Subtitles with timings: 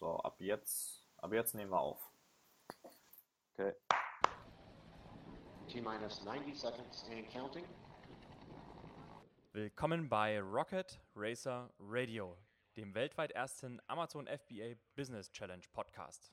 [0.00, 2.00] So, ab jetzt, ab jetzt nehmen wir auf.
[3.52, 3.74] Okay.
[5.68, 7.66] T-minus 90 seconds and counting.
[9.52, 12.38] Willkommen bei Rocket Racer Radio,
[12.78, 16.32] dem weltweit ersten Amazon FBA Business Challenge Podcast.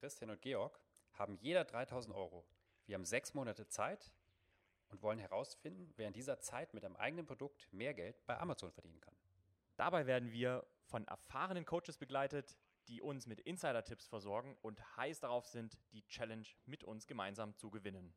[0.00, 0.80] Christian und Georg
[1.12, 2.46] haben jeder 3000 Euro.
[2.86, 4.10] Wir haben sechs Monate Zeit
[4.88, 8.72] und wollen herausfinden, wer in dieser Zeit mit einem eigenen Produkt mehr Geld bei Amazon
[8.72, 9.14] verdienen kann.
[9.76, 12.56] Dabei werden wir von erfahrenen Coaches begleitet,
[12.88, 17.70] die uns mit Insider-Tipps versorgen und heiß darauf sind, die Challenge mit uns gemeinsam zu
[17.70, 18.14] gewinnen.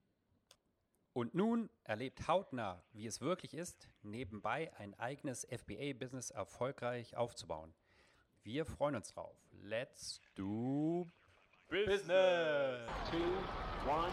[1.13, 7.73] Und nun erlebt hautnah, wie es wirklich ist, nebenbei ein eigenes FBA-Business erfolgreich aufzubauen.
[8.43, 9.35] Wir freuen uns drauf.
[9.51, 11.11] Let's do
[11.69, 12.79] Business!
[13.11, 13.37] Two,
[13.85, 14.11] one,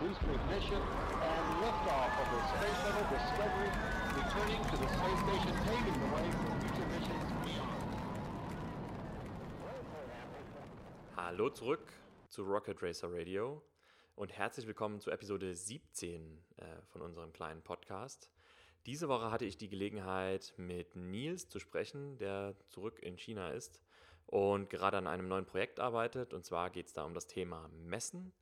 [0.00, 3.70] booster ignition, and liftoff of the Space Shuttle Discovery,
[4.16, 7.85] returning to the space station, paving the way for future missions beyond.
[11.28, 11.82] Hallo zurück
[12.28, 13.60] zu Rocket Racer Radio
[14.14, 18.30] und herzlich willkommen zu Episode 17 äh, von unserem kleinen Podcast.
[18.86, 23.80] Diese Woche hatte ich die Gelegenheit, mit Nils zu sprechen, der zurück in China ist
[24.26, 26.32] und gerade an einem neuen Projekt arbeitet.
[26.32, 28.32] Und zwar geht es da um das Thema Messen.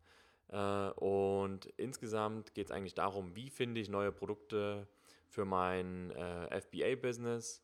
[0.49, 4.87] Äh, und insgesamt geht es eigentlich darum, wie finde ich neue Produkte
[5.31, 7.63] für mein äh, FBA-Business,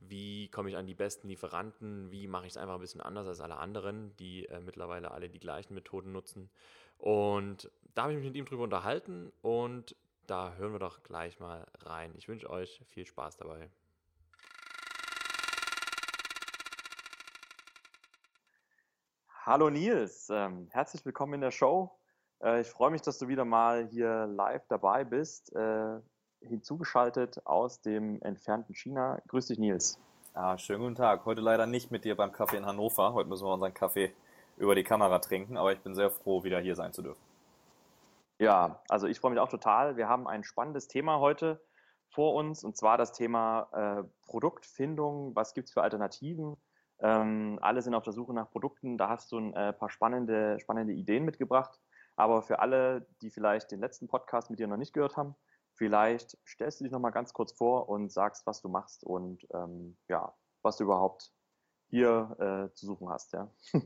[0.00, 3.26] wie komme ich an die besten Lieferanten, wie mache ich es einfach ein bisschen anders
[3.26, 6.50] als alle anderen, die äh, mittlerweile alle die gleichen Methoden nutzen.
[6.98, 11.40] Und da habe ich mich mit ihm drüber unterhalten und da hören wir doch gleich
[11.40, 12.12] mal rein.
[12.16, 13.70] Ich wünsche euch viel Spaß dabei.
[19.46, 21.98] Hallo Nils, ähm, herzlich willkommen in der Show.
[22.42, 26.00] Äh, ich freue mich, dass du wieder mal hier live dabei bist, äh,
[26.40, 29.20] hinzugeschaltet aus dem entfernten China.
[29.28, 29.98] Grüß dich, Nils.
[30.34, 31.24] Ah, schönen guten Tag.
[31.24, 33.12] Heute leider nicht mit dir beim Kaffee in Hannover.
[33.12, 34.12] Heute müssen wir unseren Kaffee
[34.56, 37.22] über die Kamera trinken, aber ich bin sehr froh, wieder hier sein zu dürfen.
[38.38, 39.96] Ja, also ich freue mich auch total.
[39.96, 41.60] Wir haben ein spannendes Thema heute
[42.08, 45.34] vor uns und zwar das Thema äh, Produktfindung.
[45.34, 46.56] Was gibt es für Alternativen?
[47.00, 48.96] Ähm, alle sind auf der Suche nach Produkten.
[48.96, 51.80] Da hast du ein äh, paar spannende, spannende Ideen mitgebracht.
[52.16, 55.36] Aber für alle, die vielleicht den letzten Podcast mit dir noch nicht gehört haben,
[55.78, 59.46] vielleicht stellst du dich noch mal ganz kurz vor und sagst, was du machst und
[59.54, 61.32] ähm, ja, was du überhaupt
[61.88, 63.32] hier äh, zu suchen hast.
[63.32, 63.48] Ja.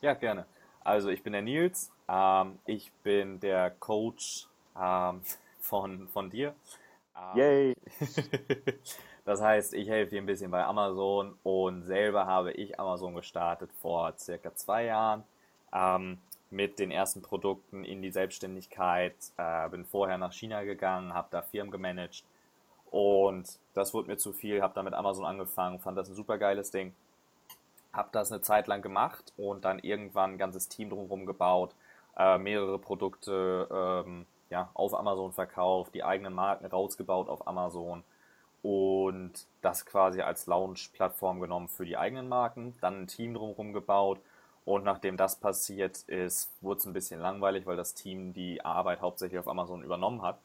[0.00, 0.46] ja, gerne.
[0.80, 1.92] Also ich bin der Nils.
[2.08, 5.20] Ähm, ich bin der Coach ähm,
[5.60, 6.54] von, von dir.
[7.16, 7.74] Ähm, Yay!
[9.24, 13.70] Das heißt, ich helfe dir ein bisschen bei Amazon und selber habe ich Amazon gestartet
[13.80, 15.22] vor circa zwei Jahren
[15.72, 16.18] ähm,
[16.52, 19.14] mit den ersten Produkten in die Selbstständigkeit.
[19.36, 22.24] Äh, bin vorher nach China gegangen, habe da Firmen gemanagt
[22.90, 24.62] und das wurde mir zu viel.
[24.62, 26.94] Habe da mit Amazon angefangen, fand das ein super geiles Ding.
[27.92, 31.74] Habe das eine Zeit lang gemacht und dann irgendwann ein ganzes Team drumherum gebaut,
[32.16, 38.04] äh, mehrere Produkte ähm, ja, auf Amazon verkauft, die eigenen Marken rausgebaut auf Amazon
[38.62, 44.20] und das quasi als Launch-Plattform genommen für die eigenen Marken, dann ein Team drumherum gebaut
[44.64, 49.00] und nachdem das passiert ist, wurde es ein bisschen langweilig, weil das Team die Arbeit
[49.00, 50.38] hauptsächlich auf Amazon übernommen hat.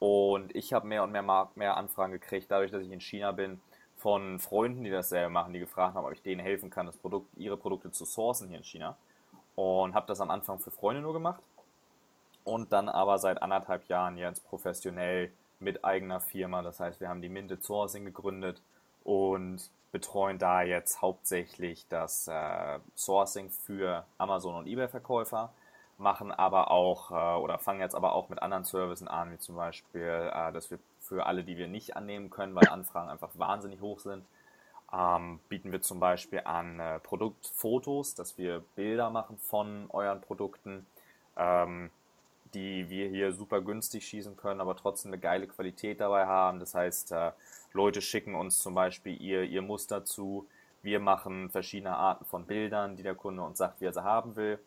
[0.00, 3.60] Und ich habe mehr und mehr, mehr Anfragen gekriegt, dadurch, dass ich in China bin,
[3.96, 7.28] von Freunden, die dasselbe machen, die gefragt haben, ob ich denen helfen kann, das Produkt,
[7.36, 8.96] ihre Produkte zu sourcen hier in China.
[9.56, 11.42] Und habe das am Anfang für Freunde nur gemacht.
[12.44, 16.62] Und dann aber seit anderthalb Jahren jetzt professionell mit eigener Firma.
[16.62, 18.62] Das heißt, wir haben die Minted Sourcing gegründet
[19.04, 25.52] und betreuen da jetzt hauptsächlich das äh, Sourcing für Amazon und eBay-Verkäufer,
[25.98, 29.56] machen aber auch äh, oder fangen jetzt aber auch mit anderen Services an, wie zum
[29.56, 33.80] Beispiel, äh, dass wir für alle, die wir nicht annehmen können, weil Anfragen einfach wahnsinnig
[33.80, 34.24] hoch sind,
[34.92, 40.86] ähm, bieten wir zum Beispiel an äh, Produktfotos, dass wir Bilder machen von euren Produkten.
[41.36, 41.90] Ähm,
[42.54, 46.60] die wir hier super günstig schießen können, aber trotzdem eine geile Qualität dabei haben.
[46.60, 47.32] Das heißt, äh,
[47.72, 50.46] Leute schicken uns zum Beispiel ihr, ihr Muster zu.
[50.82, 54.36] Wir machen verschiedene Arten von Bildern, die der Kunde uns sagt, wie er sie haben
[54.36, 54.58] will.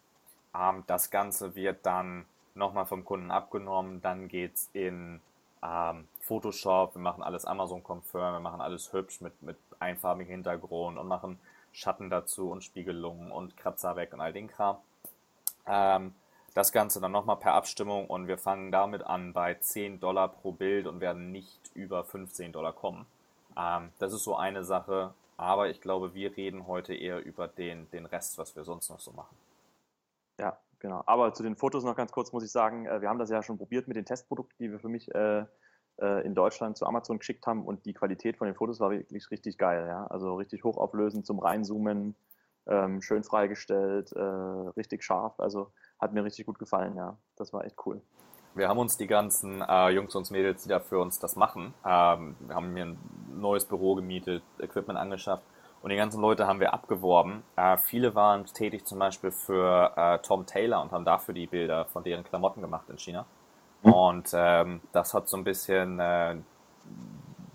[0.55, 2.25] Ähm, das Ganze wird dann
[2.55, 4.01] nochmal vom Kunden abgenommen.
[4.01, 5.21] Dann geht's in
[5.63, 6.95] ähm, Photoshop.
[6.95, 8.35] Wir machen alles Amazon-Confirm.
[8.35, 11.39] Wir machen alles hübsch mit, mit einfarbigem Hintergrund und machen
[11.71, 14.77] Schatten dazu und Spiegelungen und Kratzer weg und all den Kram.
[15.65, 16.13] Ähm,
[16.53, 20.51] das Ganze dann nochmal per Abstimmung und wir fangen damit an bei 10 Dollar pro
[20.51, 23.05] Bild und werden nicht über 15 Dollar kommen.
[23.57, 27.89] Ähm, das ist so eine Sache, aber ich glaube, wir reden heute eher über den,
[27.91, 29.35] den Rest, was wir sonst noch so machen.
[30.39, 31.03] Ja, genau.
[31.05, 33.41] Aber zu den Fotos noch ganz kurz muss ich sagen, äh, wir haben das ja
[33.41, 35.45] schon probiert mit den Testprodukten, die wir für mich äh,
[36.01, 39.31] äh, in Deutschland zu Amazon geschickt haben und die Qualität von den Fotos war wirklich
[39.31, 39.85] richtig geil.
[39.87, 40.05] Ja?
[40.07, 42.15] Also richtig hochauflösend zum Reinzoomen,
[42.67, 45.39] ähm, schön freigestellt, äh, richtig scharf.
[45.39, 45.71] Also
[46.03, 47.17] hat mir richtig gut gefallen, ja.
[47.37, 48.01] Das war echt cool.
[48.55, 51.73] Wir haben uns die ganzen äh, Jungs und Mädels, die da für uns das machen,
[51.85, 52.99] ähm, wir haben mir ein
[53.35, 55.43] neues Büro gemietet, Equipment angeschafft
[55.81, 57.43] und die ganzen Leute haben wir abgeworben.
[57.55, 61.85] Äh, viele waren tätig zum Beispiel für äh, Tom Taylor und haben dafür die Bilder
[61.85, 63.25] von deren Klamotten gemacht in China.
[63.81, 63.93] Mhm.
[63.93, 66.35] Und ähm, das hat so ein bisschen, äh,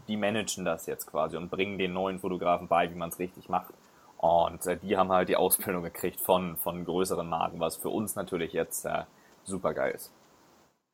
[0.09, 3.49] die managen das jetzt quasi und bringen den neuen Fotografen bei, wie man es richtig
[3.49, 3.73] macht.
[4.19, 8.17] Und äh, die haben halt die Ausbildung gekriegt von, von größeren Marken, was für uns
[8.17, 9.05] natürlich jetzt äh,
[9.45, 10.13] super geil ist.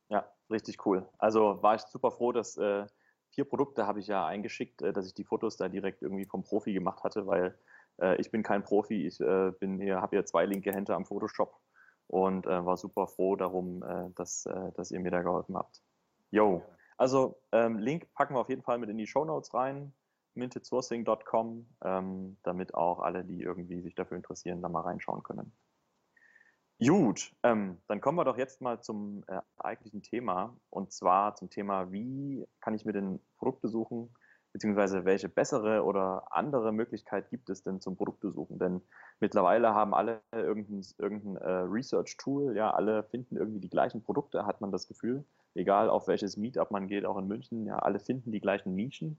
[0.09, 1.07] Ja, richtig cool.
[1.17, 2.85] Also war ich super froh, dass äh,
[3.31, 6.43] vier Produkte habe ich ja eingeschickt, äh, dass ich die Fotos da direkt irgendwie vom
[6.43, 7.57] Profi gemacht hatte, weil
[7.99, 11.05] äh, ich bin kein Profi, ich äh, bin hier, habe hier zwei linke Hände am
[11.05, 11.59] Photoshop
[12.07, 13.83] und war super froh darum,
[14.13, 15.81] dass, dass ihr mir da geholfen habt.
[16.29, 16.61] Yo.
[16.97, 19.91] Also ähm, Link packen wir auf jeden Fall mit in die Show Notes rein,
[20.35, 25.51] mintedsourcing.com, ähm, damit auch alle, die irgendwie sich dafür interessieren, da mal reinschauen können.
[26.83, 31.49] Gut, ähm, dann kommen wir doch jetzt mal zum äh, eigentlichen Thema und zwar zum
[31.49, 34.13] Thema, wie kann ich mir denn Produkte suchen,
[34.51, 38.59] beziehungsweise welche bessere oder andere Möglichkeit gibt es denn zum Produkte suchen?
[38.59, 38.81] Denn
[39.21, 44.59] mittlerweile haben alle irgendein, irgendein äh, Research-Tool, ja, alle finden irgendwie die gleichen Produkte, hat
[44.59, 45.23] man das Gefühl,
[45.53, 49.17] egal auf welches Meetup man geht, auch in München, ja, alle finden die gleichen Nischen.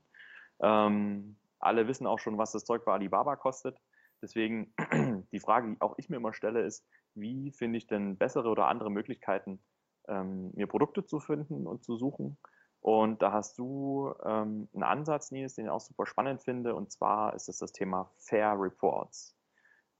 [0.60, 3.78] Ähm, alle wissen auch schon, was das Zeug bei Alibaba kostet.
[4.22, 4.72] Deswegen
[5.32, 8.68] die Frage, die auch ich mir immer stelle, ist, wie finde ich denn bessere oder
[8.68, 9.60] andere Möglichkeiten,
[10.08, 12.38] ähm, mir Produkte zu finden und zu suchen?
[12.80, 16.92] Und da hast du ähm, einen Ansatz, Nils, den ich auch super spannend finde, und
[16.92, 19.36] zwar ist es das Thema Fair Reports.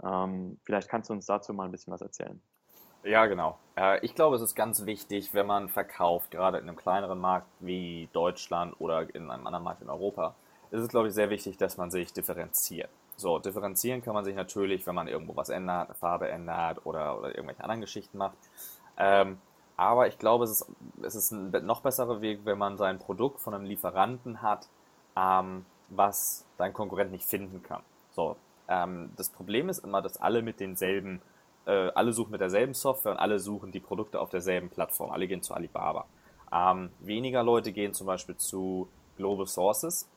[0.05, 2.41] Ähm, vielleicht kannst du uns dazu mal ein bisschen was erzählen.
[3.03, 3.59] Ja, genau.
[3.77, 7.49] Äh, ich glaube, es ist ganz wichtig, wenn man verkauft, gerade in einem kleineren Markt
[7.61, 10.35] wie Deutschland oder in einem anderen Markt in Europa,
[10.71, 12.91] ist es, glaube ich, sehr wichtig, dass man sich differenziert.
[13.17, 17.19] So, differenzieren kann man sich natürlich, wenn man irgendwo was ändert, eine Farbe ändert oder,
[17.19, 18.37] oder irgendwelche anderen Geschichten macht.
[18.99, 19.39] Ähm,
[19.77, 20.67] aber ich glaube, es ist,
[21.03, 24.69] es ist ein noch besserer Weg, wenn man sein Produkt von einem Lieferanten hat,
[25.17, 27.83] ähm, was dein Konkurrent nicht finden kann.
[28.11, 28.37] So,
[28.69, 31.23] ähm, das Problem ist immer, dass alle mit denselben,
[31.67, 35.11] äh, alle suchen mit derselben Software und alle suchen die Produkte auf derselben Plattform.
[35.11, 36.07] Alle gehen zu Alibaba.
[36.53, 40.09] Ähm, weniger Leute gehen zum Beispiel zu Global Sources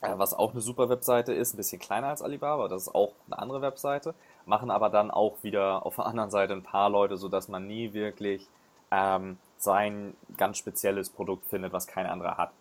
[0.00, 3.38] was auch eine super Webseite ist, ein bisschen kleiner als Alibaba, das ist auch eine
[3.38, 4.14] andere Webseite,
[4.46, 7.92] machen aber dann auch wieder auf der anderen Seite ein paar Leute, sodass man nie
[7.92, 8.46] wirklich
[8.90, 12.52] ähm, sein ganz spezielles Produkt findet, was kein anderer hat.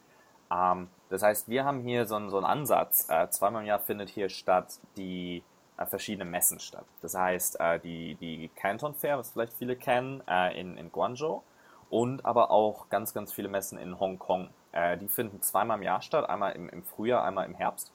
[0.51, 3.07] Ähm, das heißt, wir haben hier so einen, so einen Ansatz.
[3.09, 5.43] Äh, zweimal im Jahr findet hier statt die
[5.77, 6.85] äh, verschiedene Messen statt.
[7.01, 11.43] Das heißt, äh, die, die Canton Fair, was vielleicht viele kennen, äh, in, in Guangzhou
[11.89, 14.49] und aber auch ganz, ganz viele Messen in Hongkong.
[14.71, 17.91] Äh, die finden zweimal im Jahr statt, einmal im, im Frühjahr, einmal im Herbst.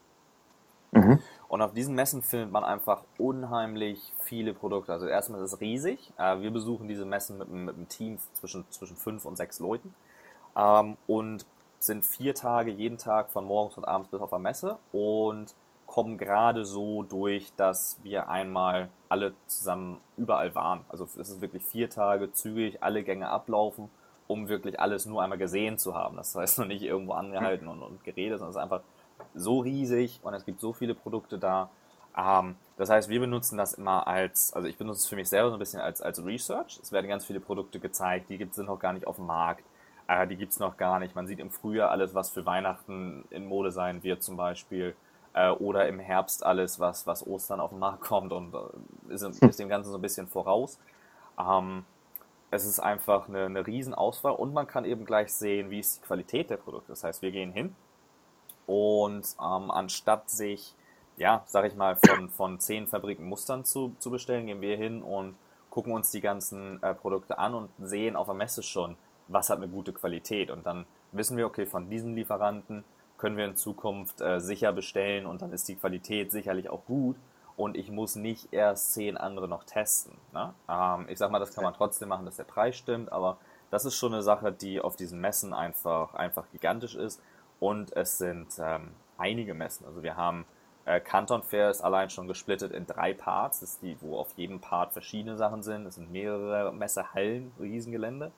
[0.93, 1.21] Mhm.
[1.49, 4.93] Und auf diesen Messen findet man einfach unheimlich viele Produkte.
[4.93, 6.13] Also erstmal ist es riesig.
[6.19, 9.95] Äh, wir besuchen diese Messen mit, mit einem Team zwischen, zwischen fünf und sechs Leuten.
[10.57, 11.47] Ähm, und
[11.79, 15.55] sind vier Tage, jeden Tag von morgens und abends bis auf der Messe und
[15.87, 20.85] kommen gerade so durch, dass wir einmal alle zusammen überall waren.
[20.89, 23.91] Also es ist wirklich vier Tage zügig, alle Gänge ablaufen
[24.33, 26.17] um wirklich alles nur einmal gesehen zu haben.
[26.17, 28.81] Das heißt noch nicht irgendwo angehalten und, und geredet, sondern es ist einfach
[29.35, 31.69] so riesig und es gibt so viele Produkte da.
[32.17, 35.51] Ähm, das heißt, wir benutzen das immer als, also ich benutze es für mich selber
[35.51, 36.79] so ein bisschen als, als Research.
[36.83, 39.65] Es werden ganz viele Produkte gezeigt, die gibt, sind noch gar nicht auf dem Markt.
[40.09, 41.15] Äh, die gibt es noch gar nicht.
[41.15, 44.95] Man sieht im Frühjahr alles, was für Weihnachten in Mode sein wird zum Beispiel.
[45.35, 49.23] Äh, oder im Herbst alles, was, was Ostern auf den Markt kommt und äh, ist,
[49.23, 50.79] ist dem Ganzen so ein bisschen voraus.
[51.39, 51.85] Ähm,
[52.53, 56.07] es ist einfach eine, eine Riesenauswahl und man kann eben gleich sehen, wie ist die
[56.07, 56.93] Qualität der Produkte.
[56.93, 57.75] Das heißt, wir gehen hin
[58.67, 60.75] und ähm, anstatt sich,
[61.17, 65.03] ja, sag ich mal, von, von zehn Fabriken Mustern zu, zu bestellen, gehen wir hin
[65.03, 65.35] und
[65.71, 68.97] gucken uns die ganzen äh, Produkte an und sehen auf der Messe schon,
[69.29, 70.51] was hat eine gute Qualität.
[70.51, 72.85] Und dann wissen wir, okay, von diesen Lieferanten
[73.17, 77.17] können wir in Zukunft äh, sicher bestellen und dann ist die Qualität sicherlich auch gut
[77.57, 80.17] und ich muss nicht erst zehn andere noch testen.
[80.33, 80.55] Ne?
[80.69, 83.39] Ähm, ich sag mal, das kann man trotzdem machen, dass der Preis stimmt, aber
[83.71, 87.21] das ist schon eine Sache, die auf diesen Messen einfach, einfach gigantisch ist
[87.61, 89.87] und es sind ähm, einige Messen.
[89.87, 90.45] Also wir haben
[90.85, 94.33] äh, Canton Fair ist allein schon gesplittet in drei Parts, das ist die, wo auf
[94.37, 95.87] jedem Part verschiedene Sachen sind.
[95.87, 98.33] Es sind mehrere Messehallen, Riesengelände.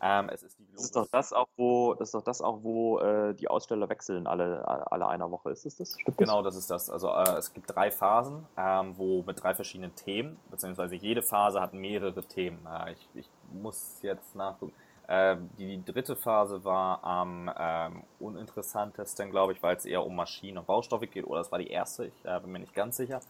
[0.00, 2.62] Ähm, es ist die Das ist doch das auch, wo, das ist doch das auch,
[2.62, 5.50] wo äh, die Aussteller wechseln alle, alle einer Woche.
[5.50, 5.96] Ist es das?
[6.00, 6.88] Stimmt genau, das ist das.
[6.88, 11.60] Also äh, es gibt drei Phasen, ähm, wo mit drei verschiedenen Themen, beziehungsweise jede Phase
[11.60, 12.64] hat mehrere Themen.
[12.66, 14.72] Äh, ich, ich muss jetzt nachgucken.
[15.10, 20.58] Ähm, die dritte Phase war am ähm, uninteressantesten, glaube ich, weil es eher um Maschinen
[20.58, 21.26] und Baustoffe geht.
[21.26, 23.20] Oder es war die erste, ich äh, bin mir nicht ganz sicher.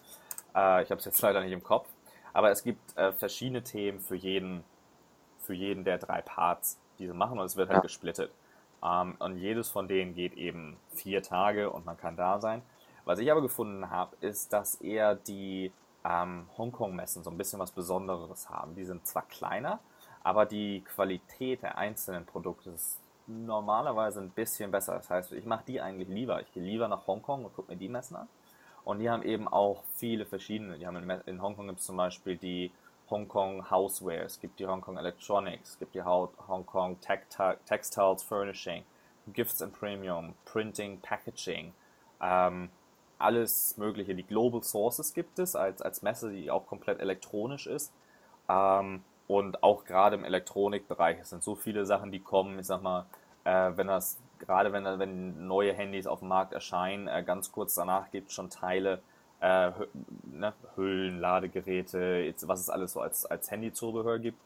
[0.56, 1.88] Äh, ich habe es jetzt leider nicht im Kopf.
[2.32, 4.64] Aber es gibt äh, verschiedene Themen für jeden,
[5.48, 7.82] für jeden der drei Parts, die sie machen und es wird halt Ja.
[7.82, 8.30] gesplittet.
[8.84, 12.60] Ähm, und jedes von denen geht eben vier Tage und man kann da sein.
[13.06, 15.72] Was ich aber gefunden habe, ist, dass eher die
[16.04, 18.74] ähm, Hongkong-Messen so ein bisschen was Besonderes haben.
[18.74, 19.80] Die sind zwar kleiner,
[20.22, 24.96] aber die Qualität der einzelnen Produkte ist normalerweise ein bisschen besser.
[24.96, 26.42] Das heißt, ich mache die eigentlich lieber.
[26.42, 28.28] Ich gehe lieber nach Hongkong und gucke mir die Messen an.
[28.84, 30.78] Und die haben eben auch viele verschiedene.
[30.78, 32.70] Die haben in, in Hongkong gibt es zum Beispiel die
[33.10, 38.84] Hongkong Houseware, es gibt die Hongkong Electronics, es gibt die Hongkong Textiles Furnishing,
[39.32, 41.72] Gifts and Premium, Printing, Packaging,
[42.20, 42.70] ähm,
[43.18, 44.14] alles Mögliche.
[44.14, 47.92] Die Global Sources gibt es als, als Messe, die auch komplett elektronisch ist.
[48.48, 52.58] Ähm, und auch gerade im Elektronikbereich, es sind so viele Sachen, die kommen.
[52.58, 53.04] Ich sag mal,
[53.44, 57.74] äh, wenn das, gerade wenn, wenn neue Handys auf dem Markt erscheinen, äh, ganz kurz
[57.74, 59.02] danach gibt es schon Teile,
[59.40, 59.70] äh,
[60.32, 64.40] ne, Hüllen, Ladegeräte, jetzt, was es alles so als, als Handyzubehör gibt,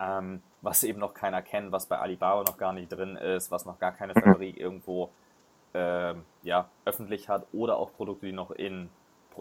[0.00, 3.64] ähm, was eben noch keiner kennt, was bei Alibaba noch gar nicht drin ist, was
[3.66, 5.10] noch gar keine Fabrik irgendwo
[5.74, 8.88] ähm, ja, öffentlich hat oder auch Produkte, die noch in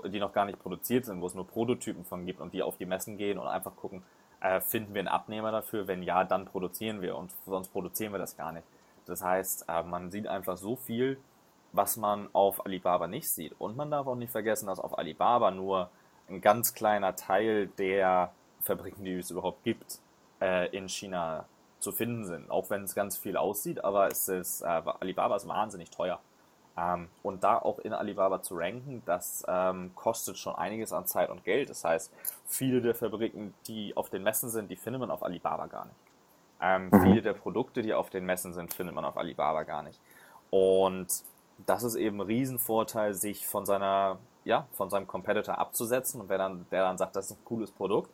[0.06, 2.78] die noch gar nicht produziert sind, wo es nur Prototypen von gibt und die auf
[2.78, 4.04] die Messen gehen und einfach gucken,
[4.42, 5.88] äh, finden wir einen Abnehmer dafür?
[5.88, 8.68] Wenn ja, dann produzieren wir und sonst produzieren wir das gar nicht.
[9.06, 11.18] Das heißt, äh, man sieht einfach so viel,
[11.72, 13.54] was man auf Alibaba nicht sieht.
[13.60, 15.90] Und man darf auch nicht vergessen, dass auf Alibaba nur
[16.30, 18.32] ein ganz kleiner Teil der
[18.62, 20.00] Fabriken, die es überhaupt gibt,
[20.42, 21.46] äh, in China
[21.80, 22.50] zu finden sind.
[22.50, 24.66] Auch wenn es ganz viel aussieht, aber es ist, äh,
[25.00, 26.20] Alibaba ist wahnsinnig teuer.
[26.78, 31.30] Ähm, und da auch in Alibaba zu ranken, das ähm, kostet schon einiges an Zeit
[31.30, 31.70] und Geld.
[31.70, 32.14] Das heißt,
[32.46, 35.98] viele der Fabriken, die auf den Messen sind, die findet man auf Alibaba gar nicht.
[36.62, 37.02] Ähm, Mhm.
[37.02, 40.00] Viele der Produkte, die auf den Messen sind, findet man auf Alibaba gar nicht.
[40.50, 41.08] Und
[41.66, 46.22] das ist eben ein Riesenvorteil, sich von seiner, ja, von seinem Competitor abzusetzen.
[46.22, 48.10] Und wer dann, der dann sagt, das ist ein cooles Produkt,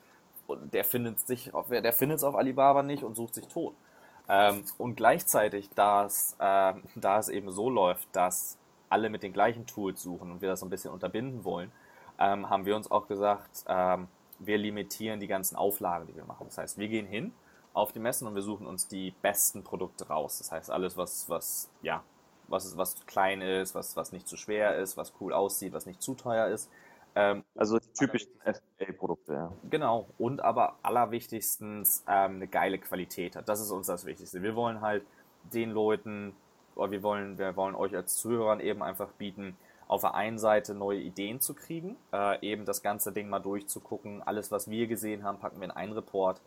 [0.48, 3.74] und der findet sich, der findet es auf Alibaba nicht und sucht sich tot.
[4.28, 8.58] Ähm, und gleichzeitig, da es, ähm, da es eben so läuft, dass
[8.90, 11.72] alle mit den gleichen Tools suchen und wir das so ein bisschen unterbinden wollen,
[12.20, 14.08] ähm, haben wir uns auch gesagt, ähm,
[14.40, 16.46] wir limitieren die ganzen Auflagen, die wir machen.
[16.48, 17.34] Das heißt, wir gehen hin
[17.74, 20.38] auf die Messen und wir suchen uns die besten Produkte raus.
[20.38, 22.04] Das heißt, alles, was, was, ja,
[22.48, 26.02] was, was klein ist, was, was nicht zu schwer ist, was cool aussieht, was nicht
[26.02, 26.70] zu teuer ist.
[27.16, 29.52] Ähm, Also die typischen FBA-Produkte, ja.
[29.70, 33.48] Genau, und aber allerwichtigstens ähm, eine geile Qualität hat.
[33.48, 34.42] Das ist uns das Wichtigste.
[34.42, 35.06] Wir wollen halt
[35.44, 36.36] den Leuten,
[36.76, 39.56] oder wir wollen, wir wollen euch als Zuhörern eben einfach bieten,
[39.88, 44.24] auf der einen Seite neue Ideen zu kriegen, äh, eben das ganze Ding mal durchzugucken.
[44.24, 46.42] Alles, was wir gesehen haben, packen wir in einen Report.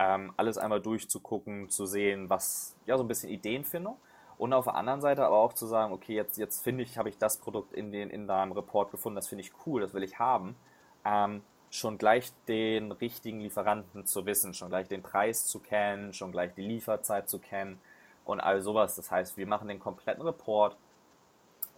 [0.00, 3.96] Ähm, alles einmal durchzugucken, zu sehen, was, ja, so ein bisschen Ideenfindung.
[4.38, 7.08] Und auf der anderen Seite aber auch zu sagen, okay, jetzt, jetzt finde ich, habe
[7.08, 10.04] ich das Produkt in, den, in deinem Report gefunden, das finde ich cool, das will
[10.04, 10.54] ich haben.
[11.04, 16.32] Ähm, schon gleich den richtigen Lieferanten zu wissen, schon gleich den Preis zu kennen, schon
[16.32, 17.80] gleich die Lieferzeit zu kennen
[18.24, 18.94] und all sowas.
[18.94, 20.76] Das heißt, wir machen den kompletten Report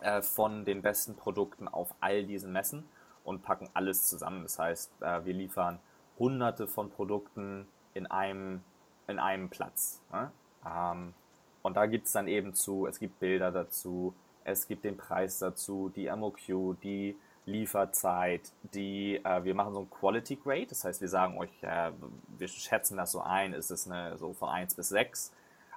[0.01, 2.89] äh, von den besten Produkten auf all diesen Messen
[3.25, 4.43] und packen alles zusammen.
[4.43, 5.81] Das heißt, äh, wir liefern
[6.19, 8.63] hunderte von Produkten in einem,
[9.09, 10.03] in einem Platz.
[10.13, 10.31] Ne?
[10.67, 11.15] Ähm,
[11.63, 14.15] und da gibt es dann eben zu, es gibt Bilder dazu,
[14.45, 19.91] es gibt den Preis dazu, die MOQ, die Lieferzeit, die, äh, wir machen so ein
[19.91, 21.91] Quality Grade, das heißt, wir sagen euch, äh,
[22.39, 25.33] wir schätzen das so ein, ist es eine, so von 1 bis 6,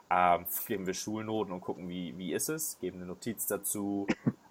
[0.09, 4.07] ähm, geben wir Schulnoten und gucken, wie, wie ist es, geben eine Notiz dazu,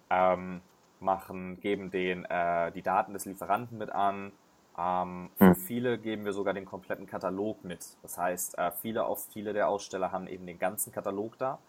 [0.09, 0.61] ähm,
[0.99, 4.31] machen, geben den, äh, die Daten des Lieferanten mit an,
[4.77, 5.55] ähm, für Hm.
[5.55, 7.97] viele geben wir sogar den kompletten Katalog mit.
[8.01, 11.59] Das heißt, äh, viele, auch viele der Aussteller haben eben den ganzen Katalog da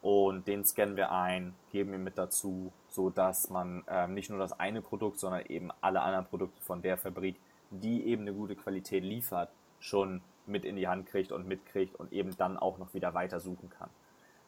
[0.00, 4.38] und den scannen wir ein, geben ihn mit dazu, so dass man ähm, nicht nur
[4.38, 7.36] das eine Produkt, sondern eben alle anderen Produkte von der Fabrik,
[7.70, 9.50] die eben eine gute Qualität liefert,
[9.80, 13.40] schon mit in die Hand kriegt und mitkriegt und eben dann auch noch wieder weiter
[13.40, 13.90] suchen kann.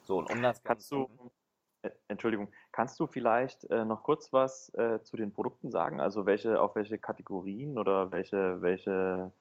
[0.03, 1.31] So, und um das Kannst du, äh,
[2.09, 6.01] Entschuldigung, kannst du vielleicht äh, noch kurz was äh, zu den Produkten sagen?
[6.01, 9.33] Also welche, auf welche Kategorien oder welche, welche,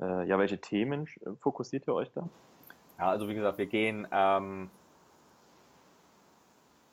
[0.00, 1.06] äh, ja, welche Themen
[1.40, 2.28] fokussiert ihr euch da?
[2.98, 4.70] Ja, also wie gesagt, wir gehen ähm,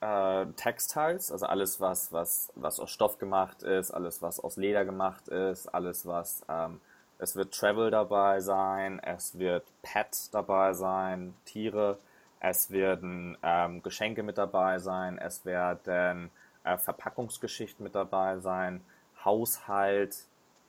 [0.00, 4.84] äh, Textiles, also alles, was, was, was aus Stoff gemacht ist, alles, was aus Leder
[4.84, 6.80] gemacht ist, alles, was, ähm,
[7.18, 11.98] es wird Travel dabei sein, es wird Pet dabei sein, Tiere,
[12.40, 16.30] es werden ähm, Geschenke mit dabei sein, es werden
[16.64, 18.82] äh, Verpackungsgeschichten mit dabei sein,
[19.24, 20.26] Haushalt,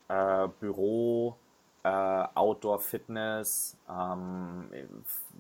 [0.08, 1.38] äh, Büro,
[1.84, 4.70] äh, Outdoor Fitness, ähm,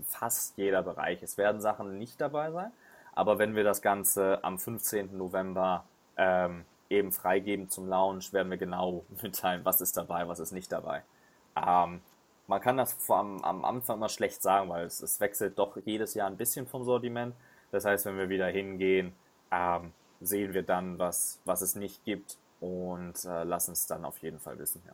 [0.05, 1.22] fast jeder Bereich.
[1.24, 2.72] Es werden Sachen nicht dabei sein,
[3.13, 5.17] aber wenn wir das Ganze am 15.
[5.17, 5.86] November
[6.17, 10.72] ähm, eben freigeben zum Launch, werden wir genau mitteilen, was ist dabei, was ist nicht
[10.72, 11.03] dabei.
[11.55, 12.01] Ähm,
[12.48, 16.13] man kann das am, am Anfang mal schlecht sagen, weil es, es, wechselt doch jedes
[16.13, 17.36] Jahr ein bisschen vom Sortiment.
[17.72, 19.13] Das heißt, wenn wir wieder hingehen,
[19.51, 24.18] ähm, sehen wir dann, was, was es nicht gibt und äh, lassen es dann auf
[24.20, 24.82] jeden Fall wissen.
[24.86, 24.94] Ja.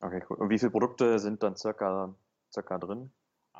[0.00, 0.38] Okay, cool.
[0.38, 2.12] Und wie viele Produkte sind dann circa,
[2.52, 3.10] circa drin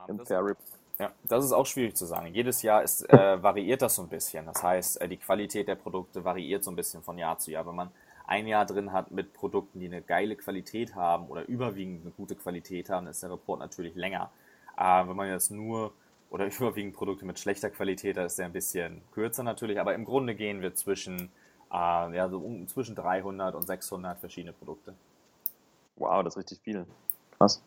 [0.09, 0.57] um, im Fair
[0.99, 2.27] ja, das ist auch schwierig zu sagen.
[2.29, 4.47] Jedes Jahr ist, äh, variiert das so ein bisschen.
[4.47, 7.67] Das heißt, äh, die Qualität der Produkte variiert so ein bisschen von Jahr zu Jahr.
[7.67, 7.91] Wenn man
[8.27, 12.35] ein Jahr drin hat mit Produkten, die eine geile Qualität haben oder überwiegend eine gute
[12.35, 14.31] Qualität haben, ist der Report natürlich länger.
[14.77, 15.93] Äh, wenn man jetzt nur
[16.31, 19.79] oder überwiegend Produkte mit schlechter Qualität, da ist der ein bisschen kürzer natürlich.
[19.79, 21.31] Aber im Grunde gehen wir zwischen,
[21.73, 24.95] äh, ja, so um, zwischen 300 und 600 verschiedene Produkte.
[25.97, 26.87] Wow, das ist richtig viel.
[27.39, 27.63] Krass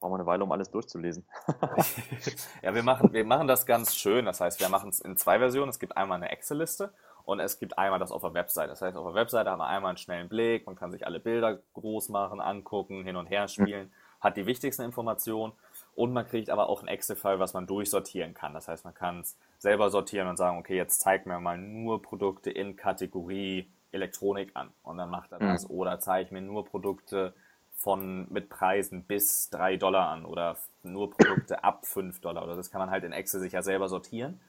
[0.00, 1.24] brauchen wir eine Weile, um alles durchzulesen.
[2.62, 4.24] ja, wir machen, wir machen das ganz schön.
[4.24, 5.70] Das heißt, wir machen es in zwei Versionen.
[5.70, 6.92] Es gibt einmal eine Excel-Liste
[7.28, 8.70] und es gibt einmal das auf der Webseite.
[8.70, 11.20] Das heißt, auf der Webseite haben wir einmal einen schnellen Blick, man kann sich alle
[11.20, 15.52] Bilder groß machen, angucken, hin und her spielen, hat die wichtigsten Informationen
[15.94, 18.54] und man kriegt aber auch ein Excel-File, was man durchsortieren kann.
[18.54, 22.00] Das heißt, man kann es selber sortieren und sagen, okay, jetzt zeig mir mal nur
[22.00, 25.68] Produkte in Kategorie Elektronik an und dann macht er das.
[25.68, 25.74] Mhm.
[25.74, 27.34] Oder zeige mir nur Produkte
[27.76, 32.70] von mit Preisen bis 3 Dollar an oder nur Produkte ab 5 Dollar oder das
[32.70, 34.40] kann man halt in Excel sich ja selber sortieren.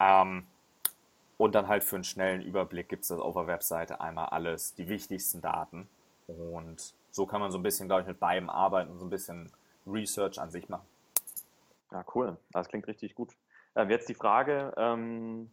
[0.00, 0.46] Ähm,
[1.42, 4.76] und dann halt für einen schnellen Überblick gibt es das auf der Webseite einmal alles,
[4.76, 5.88] die wichtigsten Daten.
[6.28, 9.10] Und so kann man so ein bisschen, glaube ich, mit beidem arbeiten und so ein
[9.10, 9.50] bisschen
[9.84, 10.86] Research an sich machen.
[11.90, 12.36] Ja, cool.
[12.52, 13.32] Das klingt richtig gut.
[13.74, 15.50] Ähm, jetzt die Frage, ähm,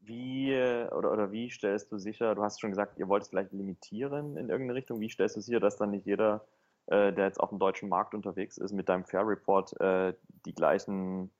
[0.00, 3.52] wie oder, oder wie stellst du sicher, du hast schon gesagt, ihr wollt es vielleicht
[3.52, 6.42] limitieren in irgendeine Richtung, wie stellst du sicher, dass dann nicht jeder,
[6.86, 10.14] äh, der jetzt auf dem deutschen Markt unterwegs ist, mit deinem Fair Report äh,
[10.46, 11.30] die gleichen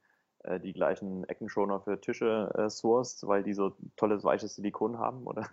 [0.45, 5.27] äh, die gleichen Eckenschoner für Tische äh, sourced, weil die so tolles weiches Silikon haben,
[5.27, 5.49] oder?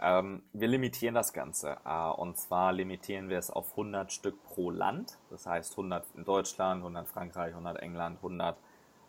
[0.00, 1.76] Ähm, wir limitieren das Ganze.
[1.84, 5.18] Äh, und zwar limitieren wir es auf 100 Stück pro Land.
[5.28, 8.56] Das heißt 100 in Deutschland, 100 Frankreich, 100 England, 100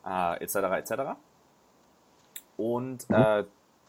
[0.03, 0.55] äh, etc.
[0.55, 1.15] etc
[2.59, 3.15] und mhm.
[3.15, 3.43] äh,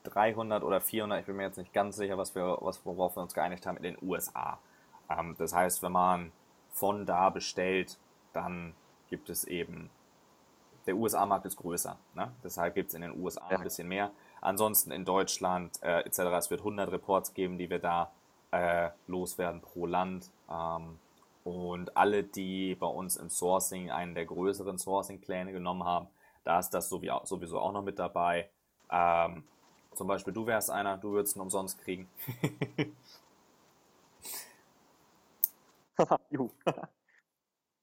[0.04, 3.22] 300 oder 400, ich bin mir jetzt nicht ganz sicher, was wir, was, worauf wir
[3.22, 4.58] uns geeinigt haben, in den USA.
[5.10, 6.32] Ähm, das heißt, wenn man
[6.70, 7.98] von da bestellt,
[8.32, 8.74] dann
[9.08, 9.90] gibt es eben,
[10.90, 12.32] der USA-Markt ist größer, ne?
[12.42, 13.58] deshalb gibt es in den USA ja.
[13.58, 14.10] ein bisschen mehr.
[14.40, 16.18] Ansonsten in Deutschland äh, etc.
[16.38, 18.10] Es wird 100 Reports geben, die wir da
[18.50, 20.30] äh, loswerden pro Land.
[20.50, 20.98] Ähm,
[21.44, 26.08] und alle, die bei uns im Sourcing einen der größeren Sourcing-Pläne genommen haben,
[26.42, 28.50] da ist das sowieso auch noch mit dabei.
[28.90, 29.44] Ähm,
[29.94, 32.08] zum Beispiel, du wärst einer, du würdest ihn umsonst kriegen.
[36.30, 36.50] Juhu.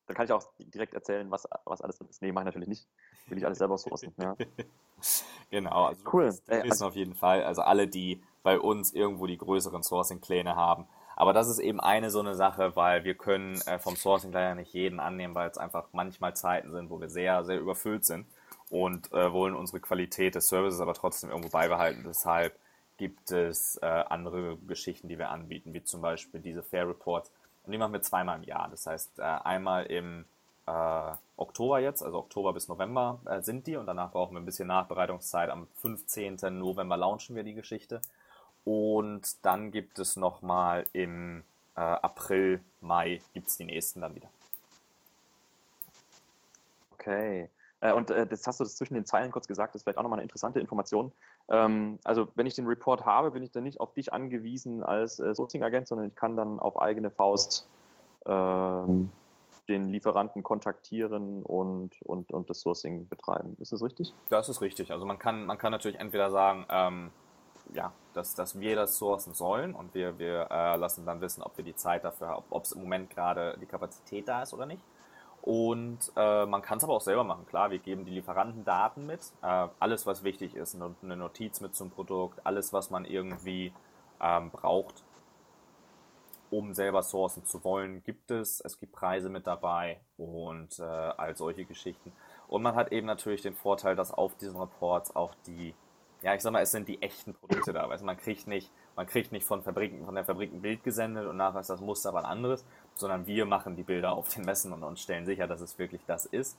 [0.07, 2.21] Dann kann ich auch direkt erzählen, was, was alles drin ist.
[2.21, 2.87] Nee, mache ich natürlich nicht.
[3.27, 4.13] Will ich alles selber sourcen.
[4.17, 4.35] Ja.
[5.51, 6.33] genau, also cool.
[6.45, 10.55] Wir wissen also, auf jeden Fall, also alle, die bei uns irgendwo die größeren Sourcing-Pläne
[10.55, 10.87] haben.
[11.17, 14.55] Aber das ist eben eine so eine Sache, weil wir können äh, vom Sourcing leider
[14.55, 18.27] nicht jeden annehmen, weil es einfach manchmal Zeiten sind, wo wir sehr, sehr überfüllt sind
[18.69, 22.03] und äh, wollen unsere Qualität des Services aber trotzdem irgendwo beibehalten.
[22.05, 22.57] Deshalb
[22.97, 27.31] gibt es äh, andere Geschichten, die wir anbieten, wie zum Beispiel diese Fair Reports.
[27.67, 28.69] Und die machen wir zweimal im Jahr.
[28.69, 30.23] Das heißt, äh, einmal im
[30.67, 34.45] äh, Oktober jetzt, also Oktober bis November äh, sind die und danach brauchen wir ein
[34.45, 35.49] bisschen Nachbereitungszeit.
[35.49, 36.37] Am 15.
[36.57, 38.01] November launchen wir die Geschichte.
[38.63, 41.43] Und dann gibt es nochmal im
[41.75, 44.29] äh, April, Mai gibt es die nächsten dann wieder.
[46.93, 47.49] Okay.
[47.81, 49.97] Äh, und äh, das hast du das zwischen den Zeilen kurz gesagt, das ist vielleicht
[49.97, 51.11] auch nochmal eine interessante Information.
[51.49, 55.19] Ähm, also wenn ich den Report habe, bin ich dann nicht auf dich angewiesen als
[55.19, 57.67] äh, Sourcing-Agent, sondern ich kann dann auf eigene Faust
[58.25, 59.09] ähm,
[59.67, 63.55] den Lieferanten kontaktieren und, und, und das Sourcing betreiben.
[63.59, 64.13] Ist das richtig?
[64.29, 64.91] Das ist richtig.
[64.91, 67.11] Also man kann, man kann natürlich entweder sagen, ähm,
[67.73, 71.57] ja, dass, dass wir das sourcen sollen und wir, wir äh, lassen dann wissen, ob
[71.57, 74.65] wir die Zeit dafür haben, ob es im Moment gerade die Kapazität da ist oder
[74.65, 74.81] nicht.
[75.47, 77.45] Und äh, man kann es aber auch selber machen.
[77.45, 79.31] Klar, wir geben die Lieferantendaten mit.
[79.41, 83.71] Äh, alles, was wichtig ist, eine Notiz mit zum Produkt, alles, was man irgendwie
[84.19, 85.05] ähm, braucht,
[86.49, 88.59] um selber sourcen zu wollen, gibt es.
[88.59, 92.11] Es gibt Preise mit dabei und äh, all solche Geschichten.
[92.49, 95.73] Und man hat eben natürlich den Vorteil, dass auf diesen Reports auch die,
[96.23, 97.87] ja, ich sag mal, es sind die echten Produkte da.
[97.87, 101.25] Also man kriegt nicht, man kriegt nicht von, Fabriken, von der Fabrik ein Bild gesendet
[101.25, 102.65] und nachher ist das Muster aber ein anderes,
[102.99, 106.01] sondern wir machen die Bilder auf den Messen und, und stellen sicher, dass es wirklich
[106.07, 106.57] das ist.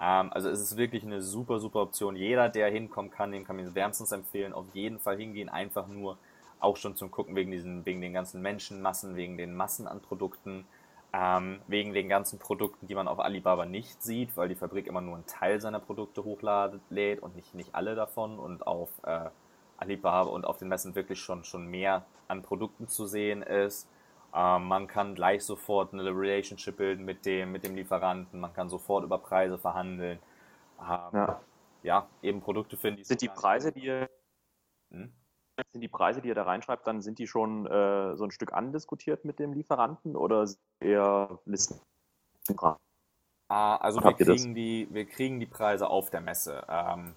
[0.00, 2.16] Ähm, also es ist wirklich eine super, super Option.
[2.16, 6.18] Jeder, der hinkommen kann, dem kann ich wärmstens empfehlen, auf jeden Fall hingehen, einfach nur
[6.58, 10.66] auch schon zum Gucken wegen diesen, wegen den ganzen Menschenmassen, wegen den Massen an Produkten,
[11.12, 15.00] ähm, wegen den ganzen Produkten, die man auf Alibaba nicht sieht, weil die Fabrik immer
[15.00, 19.30] nur einen Teil seiner Produkte hochlädt und nicht, nicht alle davon und auf, äh,
[19.78, 23.88] Alibaba und auf den Messen wirklich schon, schon mehr an Produkten zu sehen ist.
[24.36, 28.68] Ähm, man kann gleich sofort eine Relationship bilden mit dem, mit dem Lieferanten, man kann
[28.68, 30.18] sofort über Preise verhandeln.
[30.78, 31.40] Ähm, ja.
[31.82, 32.06] ja.
[32.20, 32.98] eben Produkte finden.
[32.98, 34.10] Die sind die Preise, die ihr,
[34.90, 35.10] hm?
[35.72, 38.52] sind die Preise, die ihr da reinschreibt, dann sind die schon äh, so ein Stück
[38.52, 40.46] andiskutiert mit dem Lieferanten oder
[40.80, 41.80] eher Listen?
[43.48, 46.62] Ah, also wir kriegen, die, wir kriegen die Preise auf der Messe.
[46.68, 47.14] Ähm,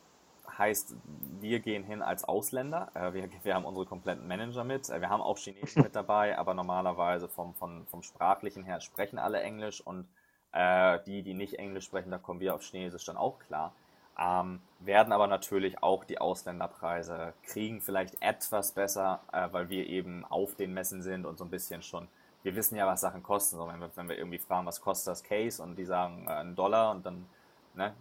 [0.59, 0.95] heißt,
[1.39, 2.91] wir gehen hin als Ausländer.
[2.93, 4.89] Äh, wir, wir haben unsere kompletten Manager mit.
[4.89, 9.17] Äh, wir haben auch Chinesen mit dabei, aber normalerweise vom, vom, vom Sprachlichen her sprechen
[9.17, 10.07] alle Englisch und
[10.51, 13.73] äh, die, die nicht Englisch sprechen, da kommen wir auf Chinesisch dann auch klar.
[14.19, 20.25] Ähm, werden aber natürlich auch die Ausländerpreise kriegen, vielleicht etwas besser, äh, weil wir eben
[20.25, 22.07] auf den Messen sind und so ein bisschen schon
[22.43, 23.57] wir wissen ja, was Sachen kosten.
[23.57, 26.31] So, wenn, wir, wenn wir irgendwie fragen, was kostet das Case und die sagen äh,
[26.31, 27.25] einen Dollar und dann,
[27.75, 27.93] ne,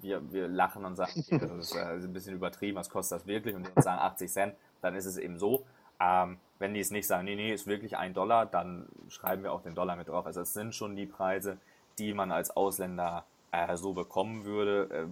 [0.00, 3.54] wir, wir lachen und sagen, das ist, äh, ein bisschen übertrieben, was kostet das wirklich?
[3.54, 5.64] Und die sagen 80 Cent, dann ist es eben so.
[6.00, 9.52] Ähm, wenn die es nicht sagen, nee, nee, ist wirklich ein Dollar, dann schreiben wir
[9.52, 10.26] auch den Dollar mit drauf.
[10.26, 11.58] Also es sind schon die Preise,
[11.98, 15.08] die man als Ausländer äh, so bekommen würde.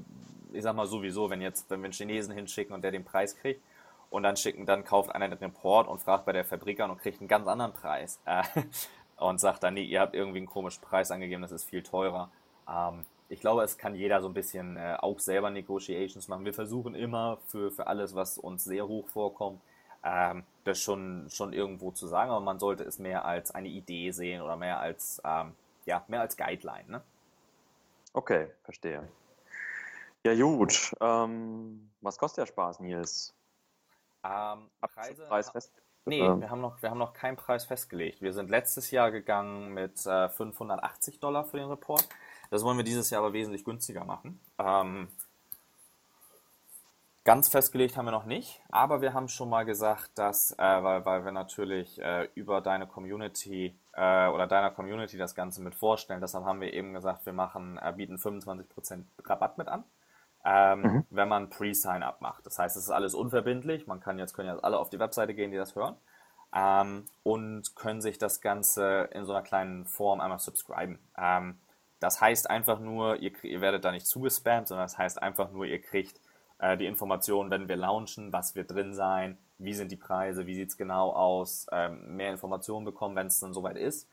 [0.53, 3.05] Äh, ich sag mal sowieso, wenn jetzt, wenn wir einen Chinesen hinschicken und der den
[3.05, 3.61] Preis kriegt,
[4.15, 6.99] und dann schicken, dann kauft einer den Report und fragt bei der Fabrik an und
[6.99, 8.21] kriegt einen ganz anderen Preis.
[8.25, 8.45] Äh,
[9.17, 12.31] und sagt dann, nee, ihr habt irgendwie einen komischen Preis angegeben, das ist viel teurer.
[12.69, 16.45] Ähm, ich glaube, es kann jeder so ein bisschen äh, auch selber Negotiations machen.
[16.45, 19.61] Wir versuchen immer für, für alles, was uns sehr hoch vorkommt,
[20.05, 24.11] ähm, das schon, schon irgendwo zu sagen, aber man sollte es mehr als eine Idee
[24.11, 25.55] sehen oder mehr als, ähm,
[25.87, 26.89] ja, mehr als Guideline.
[26.89, 27.03] Ne?
[28.13, 29.09] Okay, verstehe.
[30.25, 30.95] Ja, gut.
[31.01, 33.35] Ähm, was kostet der Spaß, Nils?
[34.25, 35.73] Ähm, Preise, Preis fest?
[36.07, 36.41] Nee, ähm.
[36.41, 38.23] wir, haben noch, wir haben noch keinen Preis festgelegt.
[38.23, 42.07] Wir sind letztes Jahr gegangen mit äh, 580 Dollar für den Report.
[42.55, 44.41] Das wollen wir dieses Jahr aber wesentlich günstiger machen.
[44.59, 45.09] Ähm,
[47.25, 51.05] ganz festgelegt haben wir noch nicht, aber wir haben schon mal gesagt, dass, äh, weil,
[51.05, 56.21] weil wir natürlich äh, über deine Community äh, oder deiner Community das Ganze mit vorstellen,
[56.21, 59.85] deshalb haben wir eben gesagt, wir machen, äh, bieten 25% Rabatt mit an
[60.45, 61.07] ähm, mhm.
[61.11, 62.47] wenn man Pre-Sign-Up macht.
[62.47, 63.87] Das heißt, es ist alles unverbindlich.
[63.87, 65.97] Man kann jetzt, können jetzt alle auf die Webseite gehen, die das hören.
[66.55, 70.99] Ähm, und können sich das Ganze in so einer kleinen Form einmal subscriben.
[71.17, 71.59] Ähm,
[72.05, 75.65] das heißt einfach nur, ihr, ihr, werdet da nicht zugespammt, sondern das heißt einfach nur,
[75.65, 76.21] ihr kriegt
[76.59, 80.55] äh, die Informationen, wenn wir launchen, was wird drin sein, wie sind die Preise, wie
[80.55, 84.07] sieht es genau aus, ähm, mehr Informationen bekommen, wenn es dann soweit ist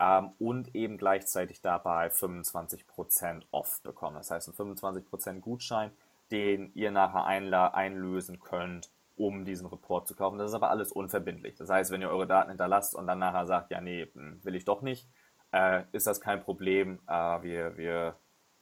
[0.00, 4.16] ähm, und eben gleichzeitig dabei 25% off bekommen.
[4.16, 5.92] Das heißt, ein 25% Gutschein,
[6.32, 10.38] den ihr nachher einlösen könnt, um diesen Report zu kaufen.
[10.38, 11.54] Das ist aber alles unverbindlich.
[11.54, 14.56] Das heißt, wenn ihr eure Daten hinterlasst und dann nachher sagt, ja, nee, hm, will
[14.56, 15.06] ich doch nicht,
[15.56, 17.00] äh, ist das kein Problem.
[17.08, 18.16] Äh, wir wir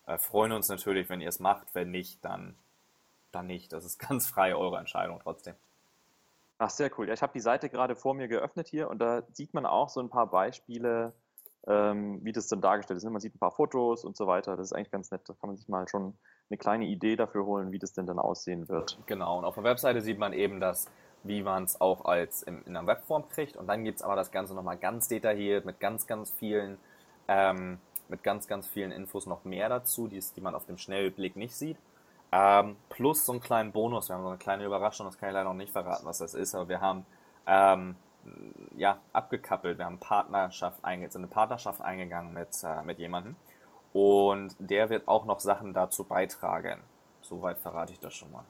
[0.06, 1.74] äh, freuen uns natürlich, wenn ihr es macht.
[1.74, 2.56] Wenn nicht, dann,
[3.32, 3.72] dann nicht.
[3.72, 5.54] Das ist ganz frei eure Entscheidung trotzdem.
[6.58, 7.08] Ach, sehr cool.
[7.08, 9.88] Ja, ich habe die Seite gerade vor mir geöffnet hier und da sieht man auch
[9.88, 11.12] so ein paar Beispiele
[11.66, 13.04] ähm, wie das dann dargestellt ist.
[13.04, 14.56] Man sieht ein paar Fotos und so weiter.
[14.56, 15.22] Das ist eigentlich ganz nett.
[15.26, 16.14] Da kann man sich mal schon
[16.50, 18.98] eine kleine Idee dafür holen, wie das denn dann aussehen wird.
[19.06, 20.90] Genau, und auf der Webseite sieht man eben das,
[21.24, 23.56] wie man es auch als in, in einer Webform kriegt.
[23.56, 26.78] Und dann gibt es aber das Ganze nochmal ganz detailliert mit ganz, ganz vielen,
[27.26, 31.34] ähm, mit ganz, ganz vielen Infos noch mehr dazu, die, die man auf dem Schnellblick
[31.34, 31.78] nicht sieht.
[32.30, 34.08] Ähm, plus so einen kleinen Bonus.
[34.08, 36.34] Wir haben so eine kleine Überraschung, das kann ich leider noch nicht verraten, was das
[36.34, 37.06] ist, aber wir haben
[37.46, 37.96] ähm,
[38.76, 39.78] ja, abgekappelt.
[39.78, 43.36] Wir haben Partnerschaft sind eine Partnerschaft eingegangen mit, äh, mit jemandem.
[43.92, 46.80] Und der wird auch noch Sachen dazu beitragen.
[47.22, 48.44] Soweit verrate ich das schon mal.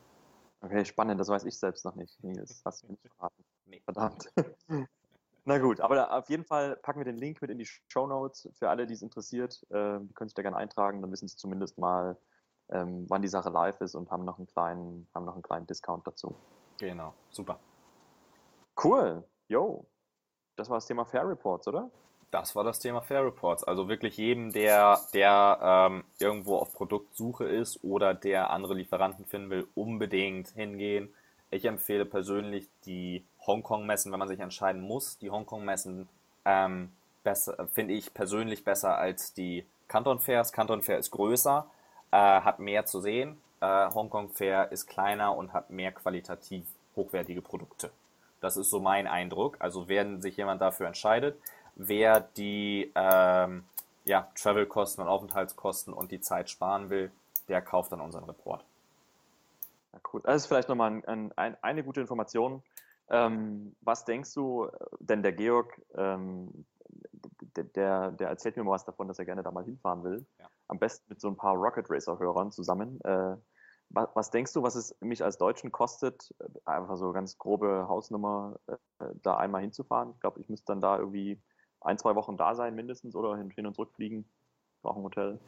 [0.65, 2.19] Okay, spannend, das weiß ich selbst noch nicht.
[2.23, 3.45] das hast du nicht verraten.
[3.67, 3.83] Nee.
[3.85, 4.33] Verdammt.
[5.45, 8.49] Na gut, aber auf jeden Fall packen wir den Link mit in die Show Notes
[8.55, 9.63] für alle, die es interessiert.
[9.69, 12.17] Äh, die können sich da gerne eintragen, dann wissen sie zumindest mal,
[12.71, 15.67] ähm, wann die Sache live ist und haben noch einen kleinen, haben noch einen kleinen
[15.67, 16.35] Discount dazu.
[16.79, 17.61] Genau, super.
[18.83, 19.23] Cool.
[19.49, 19.87] Jo,
[20.57, 21.91] das war das Thema Fair Reports, oder?
[22.35, 23.63] Das war das Thema Fair Reports.
[23.63, 29.51] Also wirklich jedem, der, der ähm, irgendwo auf Produktsuche ist oder der andere Lieferanten finden
[29.51, 31.15] will, unbedingt hingehen.
[31.53, 35.17] Ich empfehle persönlich die Hongkong-Messen, wenn man sich entscheiden muss.
[35.19, 36.09] Die Hongkong-Messen
[36.45, 36.91] ähm,
[37.73, 40.53] finde ich persönlich besser als die Canton Fairs.
[40.53, 41.65] Canton Fair ist größer,
[42.11, 43.41] äh, hat mehr zu sehen.
[43.61, 46.67] Äh, Hongkong Fair ist kleiner und hat mehr qualitativ
[46.97, 47.93] hochwertige Produkte.
[48.41, 49.57] Das ist so mein Eindruck.
[49.61, 51.39] Also wenn sich jemand dafür entscheidet,
[51.77, 53.65] wer die ähm,
[54.05, 57.11] ja, Travel-Kosten und Aufenthaltskosten und die Zeit sparen will,
[57.49, 58.65] der kauft dann unseren Report.
[59.93, 60.21] Ja, cool.
[60.25, 62.63] Das ist vielleicht nochmal ein, ein, eine gute Information.
[63.09, 66.65] Ähm, was denkst du, denn der Georg, ähm,
[67.57, 70.25] der, der erzählt mir mal was davon, dass er gerne da mal hinfahren will.
[70.39, 70.47] Ja.
[70.69, 73.01] Am besten mit so ein paar Rocket Racer-Hörern zusammen.
[73.03, 73.37] Äh,
[73.91, 76.35] was, was, denkst du, was es mich als Deutschen kostet,
[76.65, 78.77] einfach so ganz grobe Hausnummer, äh,
[79.23, 80.13] da einmal hinzufahren?
[80.15, 81.39] Ich glaube, ich müsste dann da irgendwie
[81.85, 84.25] ein, zwei Wochen da sein mindestens oder hin, und zurück fliegen,
[84.83, 85.39] brauche ein Hotel.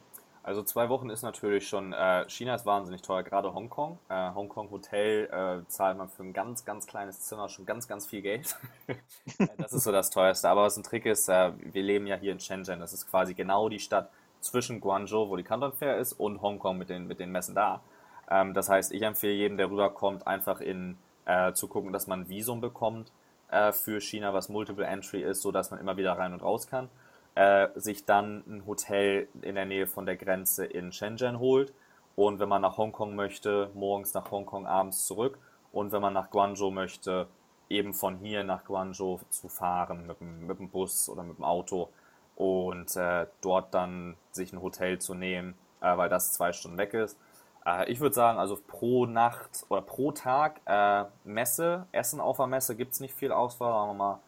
[0.43, 3.99] Also zwei Wochen ist natürlich schon, äh, China ist wahnsinnig teuer, gerade Hongkong.
[4.07, 8.05] Äh, Hongkong Hotel äh, zahlt man für ein ganz, ganz kleines Zimmer schon ganz, ganz
[8.05, 8.55] viel Geld.
[9.57, 10.47] das ist so das teuerste.
[10.47, 12.79] Aber was ein Trick ist, äh, wir leben ja hier in Shenzhen.
[12.79, 16.77] Das ist quasi genau die Stadt zwischen Guangzhou, wo die Canton Fair ist, und Hongkong
[16.77, 17.81] mit den, mit den Messen da.
[18.29, 22.21] Ähm, das heißt, ich empfehle jedem, der rüberkommt, einfach in, äh, zu gucken, dass man
[22.21, 23.11] ein Visum bekommt
[23.49, 26.89] äh, für China, was Multiple Entry ist, sodass man immer wieder rein und raus kann
[27.37, 31.71] äh, sich dann ein Hotel in der Nähe von der Grenze in Shenzhen holt.
[32.15, 35.37] Und wenn man nach Hongkong möchte, morgens nach Hongkong, abends zurück.
[35.71, 37.27] Und wenn man nach Guangzhou möchte,
[37.69, 41.43] eben von hier nach Guangzhou zu fahren mit dem, mit dem Bus oder mit dem
[41.43, 41.89] Auto.
[42.35, 46.95] Und äh, dort dann sich ein Hotel zu nehmen, äh, weil das zwei Stunden weg
[46.95, 47.19] ist.
[47.67, 52.47] Äh, ich würde sagen, also pro Nacht oder pro Tag äh, Messe, Essen auf der
[52.47, 54.19] Messe gibt es nicht viel Auswahl, sagen wir mal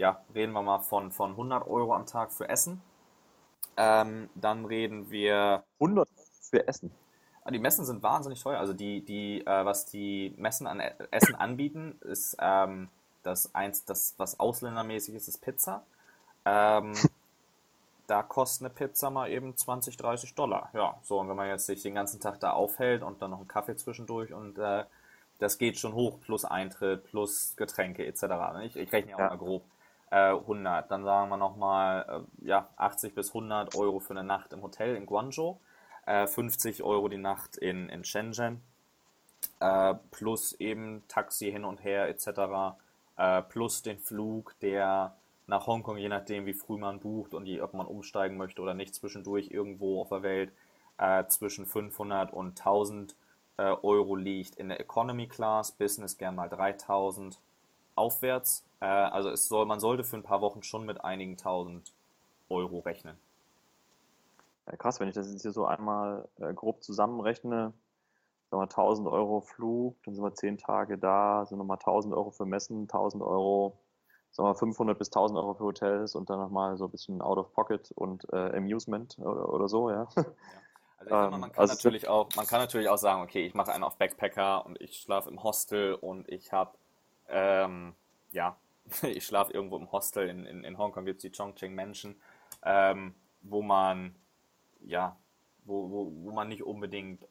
[0.00, 2.80] ja, reden wir mal von, von 100 Euro am Tag für Essen.
[3.76, 5.62] Ähm, dann reden wir.
[5.78, 6.08] 100
[6.40, 6.90] für Essen.
[7.44, 8.58] Ah, die Messen sind wahnsinnig teuer.
[8.58, 12.88] Also die, die, äh, was die Messen an Essen anbieten, ist ähm,
[13.22, 15.84] das eins, das was ausländermäßig ist, ist Pizza.
[16.46, 16.94] Ähm,
[18.10, 20.70] da kostet eine Pizza mal eben 20, 30 Dollar.
[20.74, 23.38] Ja, so und wenn man jetzt sich den ganzen Tag da aufhält und dann noch
[23.38, 24.84] einen Kaffee zwischendurch und äh,
[25.38, 28.24] das geht schon hoch plus Eintritt plus Getränke etc.
[28.64, 29.64] Ich, ich rechne ja auch mal grob.
[30.10, 30.84] 100.
[30.84, 34.62] Äh, Dann sagen wir nochmal äh, ja, 80 bis 100 Euro für eine Nacht im
[34.62, 35.60] Hotel in Guangzhou,
[36.04, 38.60] 50 äh, Euro die Nacht in, in Shenzhen,
[40.10, 42.76] plus eben Taxi hin und her etc.,
[43.48, 45.14] plus den Flug, der
[45.50, 48.74] nach Hongkong, je nachdem wie früh man bucht und die, ob man umsteigen möchte oder
[48.74, 50.52] nicht, zwischendurch irgendwo auf der Welt
[51.28, 53.16] zwischen 500 und 1000
[53.56, 57.40] Euro liegt in der Economy Class, Business gern mal 3000
[57.94, 58.64] aufwärts.
[58.80, 61.92] Äh, also es soll, man sollte für ein paar Wochen schon mit einigen tausend
[62.48, 63.16] Euro rechnen.
[64.66, 67.72] Ja, krass, wenn ich das jetzt hier so einmal äh, grob zusammenrechne,
[68.50, 72.30] sagen wir 1000 Euro Flug, dann sind wir 10 Tage da, sind nochmal 1000 Euro
[72.30, 73.76] für Messen, 1000 Euro,
[74.30, 77.38] sagen wir 500 bis 1000 Euro für Hotels und dann nochmal so ein bisschen Out
[77.38, 80.08] of Pocket und äh, Amusement oder, oder, so, ja.
[80.16, 80.24] ja.
[80.98, 83.54] Also, mal, man, ähm, kann also natürlich auch, man kann natürlich auch sagen, okay, ich
[83.54, 86.72] mache einen auf Backpacker und ich schlafe im Hostel und ich habe
[87.30, 87.94] ähm,
[88.32, 88.56] ja,
[89.02, 90.28] ich schlafe irgendwo im Hostel.
[90.28, 92.16] In, in, in Hongkong gibt es die Chongqing Mansion,
[92.62, 94.14] ähm, wo man,
[94.80, 95.16] ja,
[95.64, 97.26] wo, wo, wo man nicht unbedingt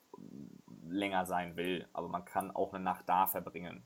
[0.88, 3.84] länger sein will, aber man kann auch eine Nacht da verbringen.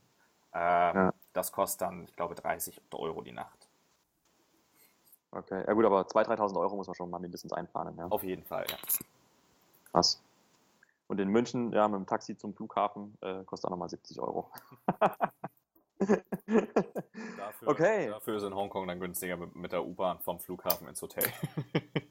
[0.53, 1.13] Ähm, ja.
[1.33, 3.67] Das kostet dann, ich glaube, 30 Euro die Nacht.
[5.31, 7.97] Okay, ja gut, aber 2.000, 3.000 Euro muss man schon mal mindestens einplanen.
[7.97, 8.07] Ja.
[8.07, 8.77] Auf jeden Fall, ja.
[9.91, 10.21] Krass.
[11.07, 14.49] Und in München, ja, mit dem Taxi zum Flughafen äh, kostet auch nochmal 70 Euro.
[15.97, 18.09] dafür, okay.
[18.09, 21.25] Dafür ist in Hongkong dann günstiger mit, mit der U-Bahn vom Flughafen ins Hotel.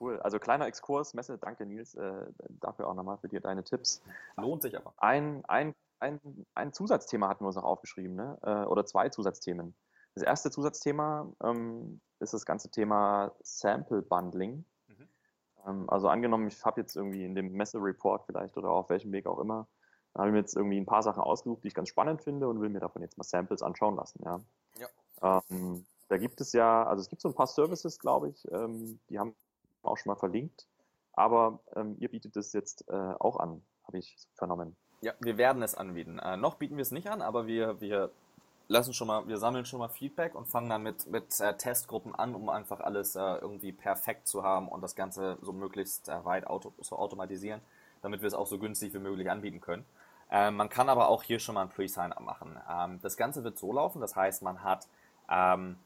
[0.00, 0.20] cool.
[0.20, 4.02] Also kleiner Exkurs, Messe, danke Nils, äh, dafür auch nochmal für dir deine Tipps.
[4.36, 4.94] Lohnt sich aber.
[4.96, 8.38] Ein, ein, ein, ein Zusatzthema hatten wir uns noch aufgeschrieben, ne?
[8.42, 9.74] Äh, oder zwei Zusatzthemen.
[10.14, 14.64] Das erste Zusatzthema ähm, ist das ganze Thema Sample Bundling.
[14.88, 15.08] Mhm.
[15.66, 19.26] Ähm, also angenommen, ich habe jetzt irgendwie in dem Messe-Report vielleicht oder auf welchem Weg
[19.26, 19.68] auch immer
[20.14, 22.60] habe ich mir jetzt irgendwie ein paar Sachen ausgesucht, die ich ganz spannend finde und
[22.60, 24.22] will mir davon jetzt mal Samples anschauen lassen.
[24.24, 24.40] Ja.
[24.78, 25.42] ja.
[25.50, 28.98] Ähm, da gibt es ja, also es gibt so ein paar Services, glaube ich, ähm,
[29.08, 29.34] die haben
[29.82, 30.66] auch schon mal verlinkt,
[31.12, 34.76] aber ähm, ihr bietet es jetzt äh, auch an, habe ich vernommen.
[35.02, 36.18] Ja, wir werden es anbieten.
[36.18, 38.10] Äh, noch bieten wir es nicht an, aber wir, wir
[38.68, 42.14] lassen schon mal, wir sammeln schon mal Feedback und fangen dann mit, mit äh, Testgruppen
[42.14, 46.24] an, um einfach alles äh, irgendwie perfekt zu haben und das Ganze so möglichst äh,
[46.24, 47.60] weit auto, so automatisieren,
[48.02, 49.86] damit wir es auch so günstig wie möglich anbieten können.
[50.30, 52.60] Ähm, man kann aber auch hier schon mal ein Pre-Sign-up machen.
[52.70, 54.86] Ähm, das Ganze wird so laufen, das heißt, man hat,
[55.28, 55.76] ähm,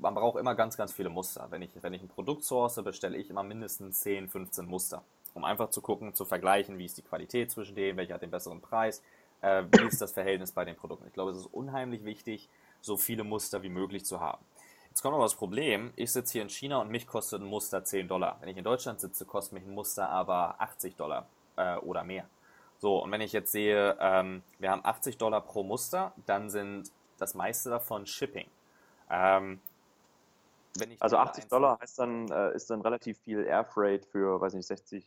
[0.00, 1.46] man braucht immer ganz, ganz viele Muster.
[1.50, 5.04] Wenn ich, wenn ich ein Produkt source, bestelle ich immer mindestens 10, 15 Muster,
[5.38, 8.30] um einfach zu gucken, zu vergleichen, wie ist die Qualität zwischen denen, welcher hat den
[8.30, 9.02] besseren Preis,
[9.40, 11.06] äh, wie ist das Verhältnis bei den Produkten.
[11.06, 12.48] Ich glaube, es ist unheimlich wichtig,
[12.80, 14.44] so viele Muster wie möglich zu haben.
[14.88, 17.84] Jetzt kommt aber das Problem, ich sitze hier in China und mich kostet ein Muster
[17.84, 18.36] 10 Dollar.
[18.40, 22.26] Wenn ich in Deutschland sitze, kostet mich ein Muster aber 80 Dollar äh, oder mehr.
[22.78, 26.90] So, und wenn ich jetzt sehe, ähm, wir haben 80 Dollar pro Muster, dann sind
[27.18, 28.48] das meiste davon Shipping.
[29.10, 29.60] Ähm,
[31.00, 35.06] also 80 Dollar heißt dann, äh, ist dann relativ viel Airfreight für, weiß nicht, 60,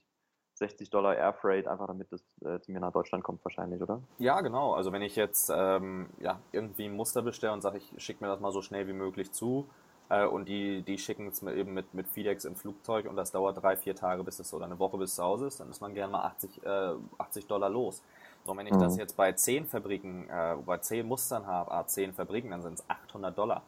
[0.61, 4.01] 60 Dollar Airfreight, einfach damit das äh, zu mir nach Deutschland kommt wahrscheinlich, oder?
[4.19, 4.73] Ja, genau.
[4.73, 8.29] Also wenn ich jetzt ähm, ja, irgendwie ein Muster bestelle und sage, ich schicke mir
[8.29, 9.67] das mal so schnell wie möglich zu,
[10.11, 13.61] äh, und die, die schicken es eben mit, mit FedEx im Flugzeug und das dauert
[13.63, 15.93] drei, vier Tage bis es oder eine Woche bis zu Hause ist, dann ist man
[15.93, 18.03] gerne mal 80, äh, 80 Dollar los.
[18.45, 18.79] So, wenn ich mhm.
[18.79, 22.73] das jetzt bei 10 Fabriken, äh, bei 10 Mustern habe, ah, 10 Fabriken, dann sind
[22.73, 23.63] es 800 Dollar.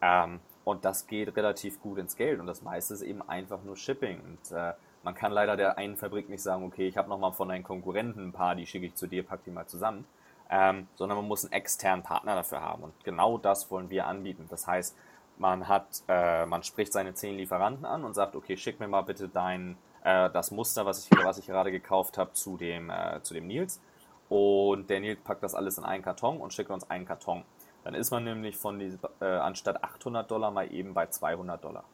[0.00, 3.76] Ähm, und das geht relativ gut ins Geld und das meiste ist eben einfach nur
[3.76, 4.20] Shipping.
[4.20, 4.74] Und äh,
[5.08, 8.26] man kann leider der einen Fabrik nicht sagen, okay, ich habe nochmal von deinen Konkurrenten
[8.26, 10.04] ein paar, die schicke ich zu dir, pack die mal zusammen.
[10.50, 12.82] Ähm, sondern man muss einen externen Partner dafür haben.
[12.82, 14.44] Und genau das wollen wir anbieten.
[14.50, 14.94] Das heißt,
[15.38, 19.00] man hat, äh, man spricht seine zehn Lieferanten an und sagt, okay, schick mir mal
[19.00, 23.22] bitte dein, äh, das Muster, was ich, was ich gerade gekauft habe, zu dem, äh,
[23.22, 23.80] zu dem Nils.
[24.28, 27.44] Und der Nils packt das alles in einen Karton und schickt uns einen Karton.
[27.84, 31.84] Dann ist man nämlich von diese, äh, anstatt 800 Dollar mal eben bei 200 Dollar.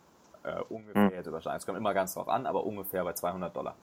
[0.44, 1.58] Äh, ungefähr jetzt überschneiden.
[1.58, 3.74] Es kommt immer ganz drauf an, aber ungefähr bei 200 Dollar.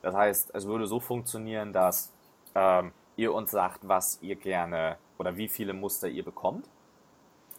[0.00, 2.12] Das heißt, es würde so funktionieren, dass
[2.54, 6.68] ähm, ihr uns sagt, was ihr gerne oder wie viele Muster ihr bekommt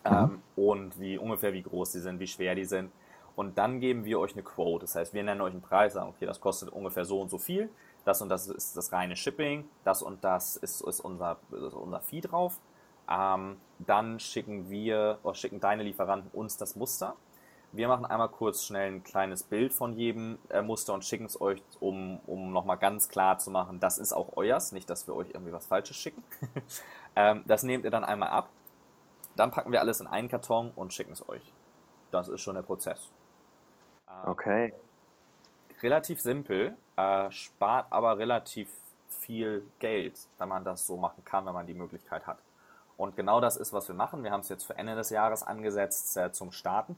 [0.05, 2.91] ähm, und wie ungefähr wie groß die sind, wie schwer die sind.
[3.35, 4.85] Und dann geben wir euch eine Quote.
[4.85, 7.37] Das heißt, wir nennen euch einen Preis, sagen, okay, das kostet ungefähr so und so
[7.37, 7.69] viel.
[8.05, 9.65] Das und das ist das reine Shipping.
[9.83, 12.59] Das und das ist, ist unser, ist unser Fee drauf.
[13.07, 17.15] Ähm, dann schicken wir, oder schicken deine Lieferanten uns das Muster.
[17.73, 21.39] Wir machen einmal kurz schnell ein kleines Bild von jedem äh, Muster und schicken es
[21.39, 25.15] euch, um, um nochmal ganz klar zu machen, das ist auch euers, nicht, dass wir
[25.15, 26.23] euch irgendwie was Falsches schicken.
[27.15, 28.49] ähm, das nehmt ihr dann einmal ab
[29.37, 31.53] dann packen wir alles in einen Karton und schicken es euch.
[32.11, 33.11] Das ist schon der Prozess.
[34.09, 34.73] Ähm, okay.
[35.81, 38.69] Relativ simpel, äh, spart aber relativ
[39.09, 42.39] viel Geld, wenn man das so machen kann, wenn man die Möglichkeit hat.
[42.97, 44.23] Und genau das ist, was wir machen.
[44.23, 46.95] Wir haben es jetzt für Ende des Jahres angesetzt äh, zum Starten.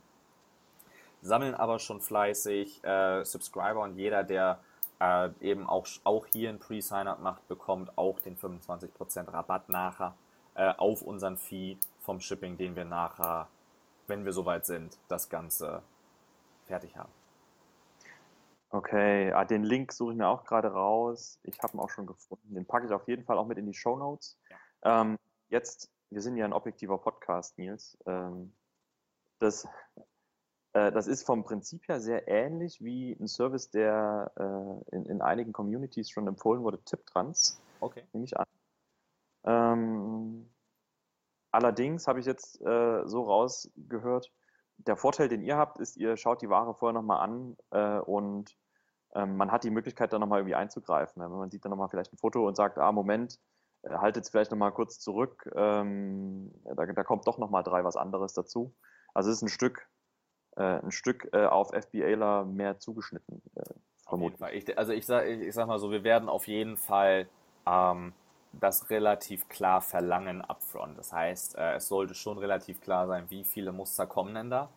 [1.22, 4.60] Sammeln aber schon fleißig äh, Subscriber und jeder, der
[5.00, 10.16] äh, eben auch, auch hier ein Pre-Sign-Up macht, bekommt auch den 25% Rabatt nachher
[10.56, 13.48] äh, auf unseren Fee vom Shipping, den wir nachher,
[14.08, 15.82] wenn wir soweit sind, das Ganze
[16.66, 17.12] fertig haben.
[18.72, 21.40] Okay, ah, den Link suche ich mir auch gerade raus.
[21.44, 22.54] Ich habe ihn auch schon gefunden.
[22.54, 24.38] Den packe ich auf jeden Fall auch mit in die Show Notes.
[24.84, 25.02] Ja.
[25.02, 25.18] Ähm,
[25.50, 27.98] jetzt, wir sind ja ein objektiver Podcast, Nils.
[28.06, 28.54] Ähm,
[29.40, 29.68] das,
[30.74, 35.52] das ist vom Prinzip her sehr ähnlich wie ein Service, der äh, in, in einigen
[35.52, 37.62] Communities schon empfohlen wurde, TipTrans.
[37.80, 38.04] Okay.
[38.14, 38.46] Nehme ich an.
[39.46, 40.50] Ähm,
[41.52, 44.32] allerdings habe ich jetzt äh, so rausgehört,
[44.78, 48.56] der Vorteil, den ihr habt, ist, ihr schaut die Ware vorher nochmal an äh, und
[49.14, 51.22] ähm, man hat die Möglichkeit, da nochmal irgendwie einzugreifen.
[51.22, 53.40] Wenn man sieht dann nochmal vielleicht ein Foto und sagt, ah, Moment,
[53.82, 57.96] äh, haltet es vielleicht nochmal kurz zurück, ähm, da, da, kommt doch nochmal drei was
[57.96, 58.74] anderes dazu.
[59.14, 59.89] Also es ist ein Stück, äh,
[60.64, 63.64] ein Stück äh, auf FBAler mehr zugeschnitten, äh,
[64.08, 64.70] vermutlich.
[64.70, 67.28] Ich, also ich sag, ich, ich sag mal so, wir werden auf jeden Fall
[67.66, 68.14] ähm,
[68.54, 70.98] das relativ klar verlangen upfront.
[70.98, 74.70] Das heißt, äh, es sollte schon relativ klar sein, wie viele Muster kommen denn da.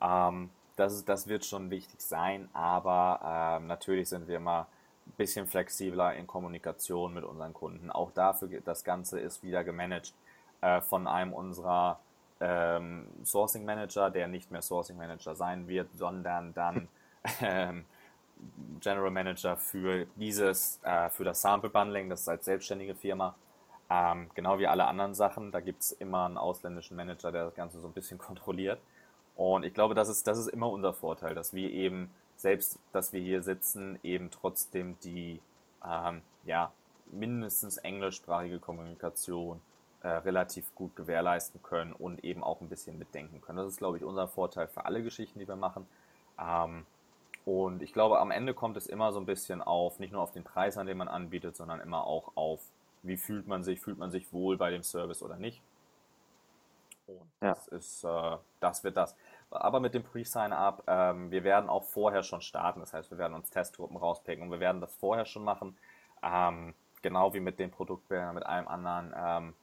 [0.00, 4.66] Ähm, das, das wird schon wichtig sein, aber ähm, natürlich sind wir immer
[5.06, 7.90] ein bisschen flexibler in Kommunikation mit unseren Kunden.
[7.90, 10.14] Auch dafür, das Ganze ist wieder gemanagt
[10.60, 12.00] äh, von einem unserer
[12.40, 16.88] ähm, Sourcing Manager, der nicht mehr Sourcing Manager sein wird, sondern dann
[17.40, 17.84] ähm,
[18.80, 23.34] General Manager für dieses, äh, für das Sample Bundling, das ist als selbstständige Firma.
[23.90, 27.54] Ähm, genau wie alle anderen Sachen, da gibt es immer einen ausländischen Manager, der das
[27.54, 28.80] Ganze so ein bisschen kontrolliert.
[29.36, 33.12] Und ich glaube, das ist, das ist immer unser Vorteil, dass wir eben, selbst dass
[33.12, 35.40] wir hier sitzen, eben trotzdem die,
[35.86, 36.72] ähm, ja,
[37.12, 39.60] mindestens englischsprachige Kommunikation
[40.02, 43.58] äh, relativ gut gewährleisten können und eben auch ein bisschen mitdenken können.
[43.58, 45.86] Das ist, glaube ich, unser Vorteil für alle Geschichten, die wir machen.
[46.38, 46.86] Ähm,
[47.44, 50.32] und ich glaube, am Ende kommt es immer so ein bisschen auf, nicht nur auf
[50.32, 52.60] den Preis, an dem man anbietet, sondern immer auch auf,
[53.02, 55.62] wie fühlt man sich, fühlt man sich wohl bei dem Service oder nicht.
[57.06, 57.54] Und ja.
[57.54, 59.16] das ist, äh, das wird das.
[59.50, 62.80] Aber mit dem Pre-Sign-Up, ähm, wir werden auch vorher schon starten.
[62.80, 65.76] Das heißt, wir werden uns Testgruppen rauspicken und wir werden das vorher schon machen.
[66.22, 69.14] Ähm, genau wie mit dem Produktbildern, mit allem anderen.
[69.16, 69.54] Ähm,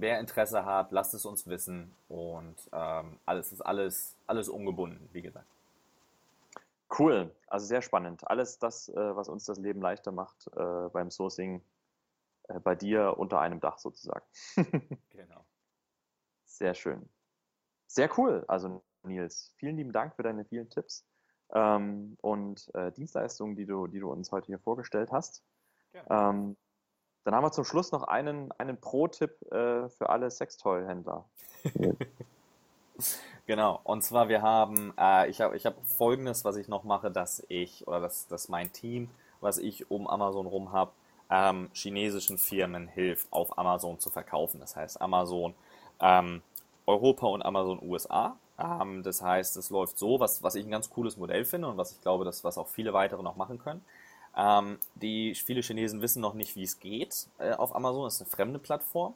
[0.00, 5.22] wer Interesse hat, lasst es uns wissen und ähm, alles ist alles, alles ungebunden, wie
[5.22, 5.46] gesagt.
[6.98, 8.28] Cool, also sehr spannend.
[8.28, 11.62] Alles das, äh, was uns das Leben leichter macht äh, beim Sourcing,
[12.48, 14.24] äh, bei dir unter einem Dach sozusagen.
[15.10, 15.44] genau.
[16.44, 17.08] Sehr schön.
[17.86, 18.44] Sehr cool.
[18.48, 21.06] Also Nils, vielen lieben Dank für deine vielen Tipps
[21.52, 25.44] ähm, und äh, Dienstleistungen, die du, die du uns heute hier vorgestellt hast.
[26.08, 26.56] Ähm,
[27.24, 31.24] dann haben wir zum Schluss noch einen, einen Pro-Tipp äh, für alle Sextoy-Händler.
[33.46, 37.10] Genau, und zwar wir haben, äh, ich habe ich hab folgendes, was ich noch mache,
[37.10, 39.10] dass ich, oder dass, dass mein Team,
[39.40, 40.92] was ich um Amazon rum habe,
[41.30, 44.60] ähm, chinesischen Firmen hilft, auf Amazon zu verkaufen.
[44.60, 45.54] Das heißt Amazon
[46.00, 46.42] ähm,
[46.86, 48.36] Europa und Amazon USA.
[48.58, 51.76] Ähm, das heißt, es läuft so, was, was ich ein ganz cooles Modell finde und
[51.76, 53.84] was ich glaube, dass, was auch viele weitere noch machen können.
[54.36, 58.04] Ähm, die viele Chinesen wissen noch nicht, wie es geht äh, auf Amazon.
[58.04, 59.14] Das ist eine fremde Plattform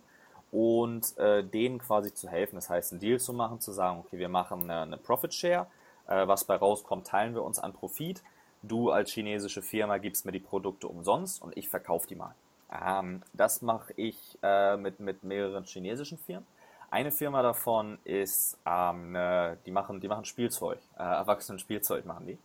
[0.50, 2.56] und äh, denen quasi zu helfen.
[2.56, 5.66] Das heißt, einen Deal zu machen, zu sagen, okay, wir machen eine, eine Profit Share.
[6.06, 8.22] Äh, was bei rauskommt, teilen wir uns an Profit.
[8.62, 12.34] Du als chinesische Firma gibst mir die Produkte umsonst und ich verkaufe die mal.
[12.72, 16.46] Ähm, das mache ich äh, mit, mit mehreren chinesischen Firmen.
[16.90, 22.38] Eine Firma davon ist, ähm, ne, die, machen, die machen Spielzeug, äh, Erwachsenen-Spielzeug machen die.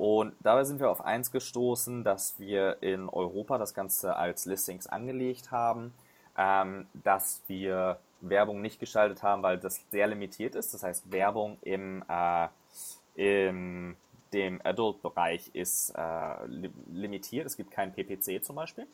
[0.00, 4.86] Und dabei sind wir auf eins gestoßen, dass wir in Europa das Ganze als Listings
[4.86, 5.92] angelegt haben,
[6.38, 10.72] ähm, dass wir Werbung nicht geschaltet haben, weil das sehr limitiert ist.
[10.72, 12.48] Das heißt, Werbung im, äh,
[13.14, 13.94] im
[14.32, 17.44] dem Adult-Bereich ist äh, limitiert.
[17.44, 18.86] Es gibt keinen PPC zum Beispiel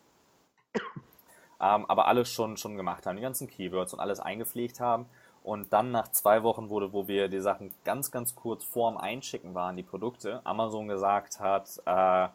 [1.61, 5.07] ähm, aber alles schon, schon gemacht haben, die ganzen Keywords und alles eingepflegt haben.
[5.47, 9.55] Und dann nach zwei Wochen wurde, wo wir die Sachen ganz, ganz kurz vorm Einschicken
[9.55, 12.27] waren, die Produkte, Amazon gesagt hat, äh,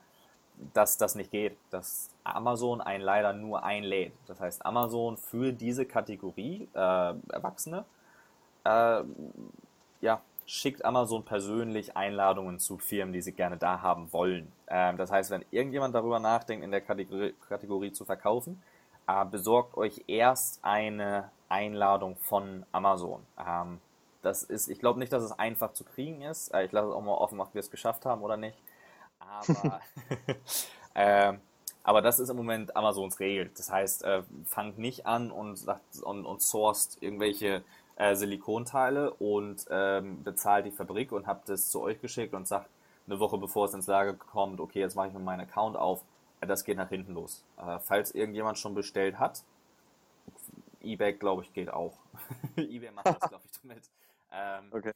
[0.74, 4.14] dass das nicht geht, dass Amazon einen leider nur einlädt.
[4.28, 7.84] Das heißt, Amazon für diese Kategorie äh, Erwachsene,
[8.64, 9.04] äh,
[10.00, 14.50] ja, schickt Amazon persönlich Einladungen zu Firmen, die sie gerne da haben wollen.
[14.70, 18.64] Ähm, das heißt, wenn irgendjemand darüber nachdenkt, in der Kategorie, Kategorie zu verkaufen,
[19.06, 23.26] äh, besorgt euch erst eine Einladung von Amazon.
[23.38, 23.80] Ähm,
[24.22, 26.54] das ist, ich glaube nicht, dass es einfach zu kriegen ist.
[26.54, 28.58] Äh, ich lasse es auch mal offen, ob wir es geschafft haben oder nicht.
[29.20, 29.82] Aber,
[30.94, 31.34] äh,
[31.84, 33.52] aber das ist im Moment Amazons Regel.
[33.56, 35.64] Das heißt, äh, fangt nicht an und,
[36.04, 37.64] und, und sourced irgendwelche
[37.96, 42.70] äh, Silikonteile und ähm, bezahlt die Fabrik und habt es zu euch geschickt und sagt
[43.08, 46.04] eine Woche bevor es ins Lager kommt, okay, jetzt mache ich mir meinen Account auf
[46.48, 47.44] das geht nach hinten los.
[47.58, 49.44] Äh, falls irgendjemand schon bestellt hat,
[50.84, 51.98] eBay, glaube ich, geht auch.
[52.56, 53.90] eBay macht das, glaube ich, damit.
[54.32, 54.92] Ähm, okay.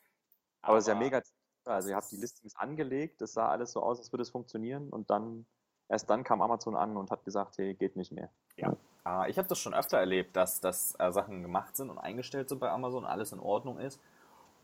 [0.62, 1.22] Aber es ist ja mega.
[1.66, 4.90] Also, ihr habt die Listings angelegt, das sah alles so aus, als würde es funktionieren
[4.90, 5.46] und dann,
[5.90, 8.30] erst dann kam Amazon an und hat gesagt, hey, geht nicht mehr.
[8.56, 8.76] Ja.
[9.06, 12.50] Äh, ich habe das schon öfter erlebt, dass, dass äh, Sachen gemacht sind und eingestellt
[12.50, 14.00] sind bei Amazon, alles in Ordnung ist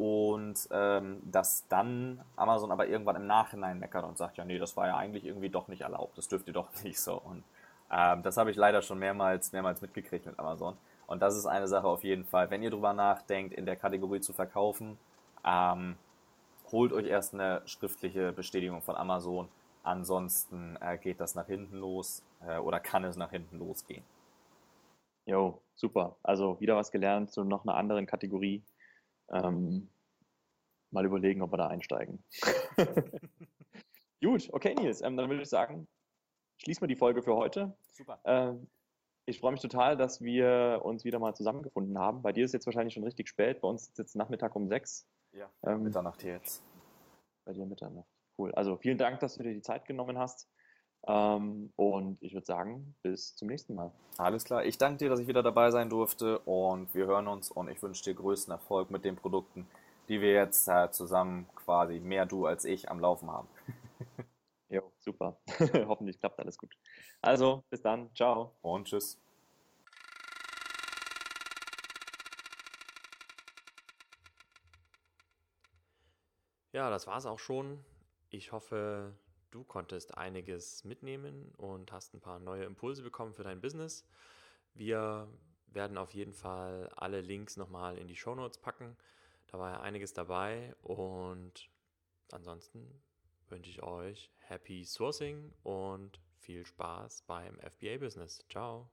[0.01, 4.75] und ähm, dass dann Amazon aber irgendwann im Nachhinein meckert und sagt, ja nee, das
[4.75, 7.21] war ja eigentlich irgendwie doch nicht erlaubt, das dürft ihr doch nicht so.
[7.23, 7.43] Und
[7.91, 10.75] ähm, das habe ich leider schon mehrmals, mehrmals mitgekriegt mit Amazon.
[11.11, 12.49] Und das ist eine Sache auf jeden Fall.
[12.51, 14.97] Wenn ihr drüber nachdenkt, in der Kategorie zu verkaufen,
[15.43, 15.97] ähm,
[16.71, 19.49] holt euch erst eine schriftliche Bestätigung von Amazon.
[19.83, 24.05] Ansonsten äh, geht das nach hinten los äh, oder kann es nach hinten losgehen.
[25.25, 26.15] Jo, super.
[26.23, 28.63] Also wieder was gelernt zu noch einer anderen Kategorie.
[29.31, 29.89] Ähm,
[30.91, 32.23] mal überlegen, ob wir da einsteigen.
[34.23, 35.89] Gut, okay, Nils, ähm, dann würde ich sagen,
[36.55, 37.75] schließen wir die Folge für heute.
[37.81, 38.21] Super.
[38.23, 38.65] Ähm,
[39.25, 42.21] ich freue mich total, dass wir uns wieder mal zusammengefunden haben.
[42.21, 45.07] Bei dir ist jetzt wahrscheinlich schon richtig spät, bei uns ist jetzt Nachmittag um sechs.
[45.33, 46.63] Ja, ähm, Mitternacht jetzt.
[47.45, 48.07] Bei dir Mitternacht.
[48.37, 48.53] Cool.
[48.53, 50.47] Also vielen Dank, dass du dir die Zeit genommen hast.
[51.07, 53.91] Ähm, und ich würde sagen, bis zum nächsten Mal.
[54.17, 54.65] Alles klar.
[54.65, 57.81] Ich danke dir, dass ich wieder dabei sein durfte und wir hören uns und ich
[57.81, 59.65] wünsche dir größten Erfolg mit den Produkten,
[60.09, 63.47] die wir jetzt äh, zusammen quasi mehr du als ich am Laufen haben.
[64.71, 65.39] Jo, super.
[65.87, 66.73] Hoffentlich klappt alles gut.
[67.21, 68.13] Also, bis dann.
[68.15, 68.55] Ciao.
[68.61, 69.19] Und tschüss.
[76.73, 77.83] Ja, das war's auch schon.
[78.29, 79.13] Ich hoffe,
[79.51, 84.07] Du konntest einiges mitnehmen und hast ein paar neue Impulse bekommen für dein Business.
[84.73, 85.27] Wir
[85.67, 88.95] werden auf jeden Fall alle Links nochmal in die Show Notes packen.
[89.47, 91.69] Da war ja einiges dabei und
[92.31, 93.01] ansonsten
[93.51, 98.43] wünsche ich euch Happy Sourcing und viel Spaß beim FBA Business.
[98.49, 98.89] Ciao.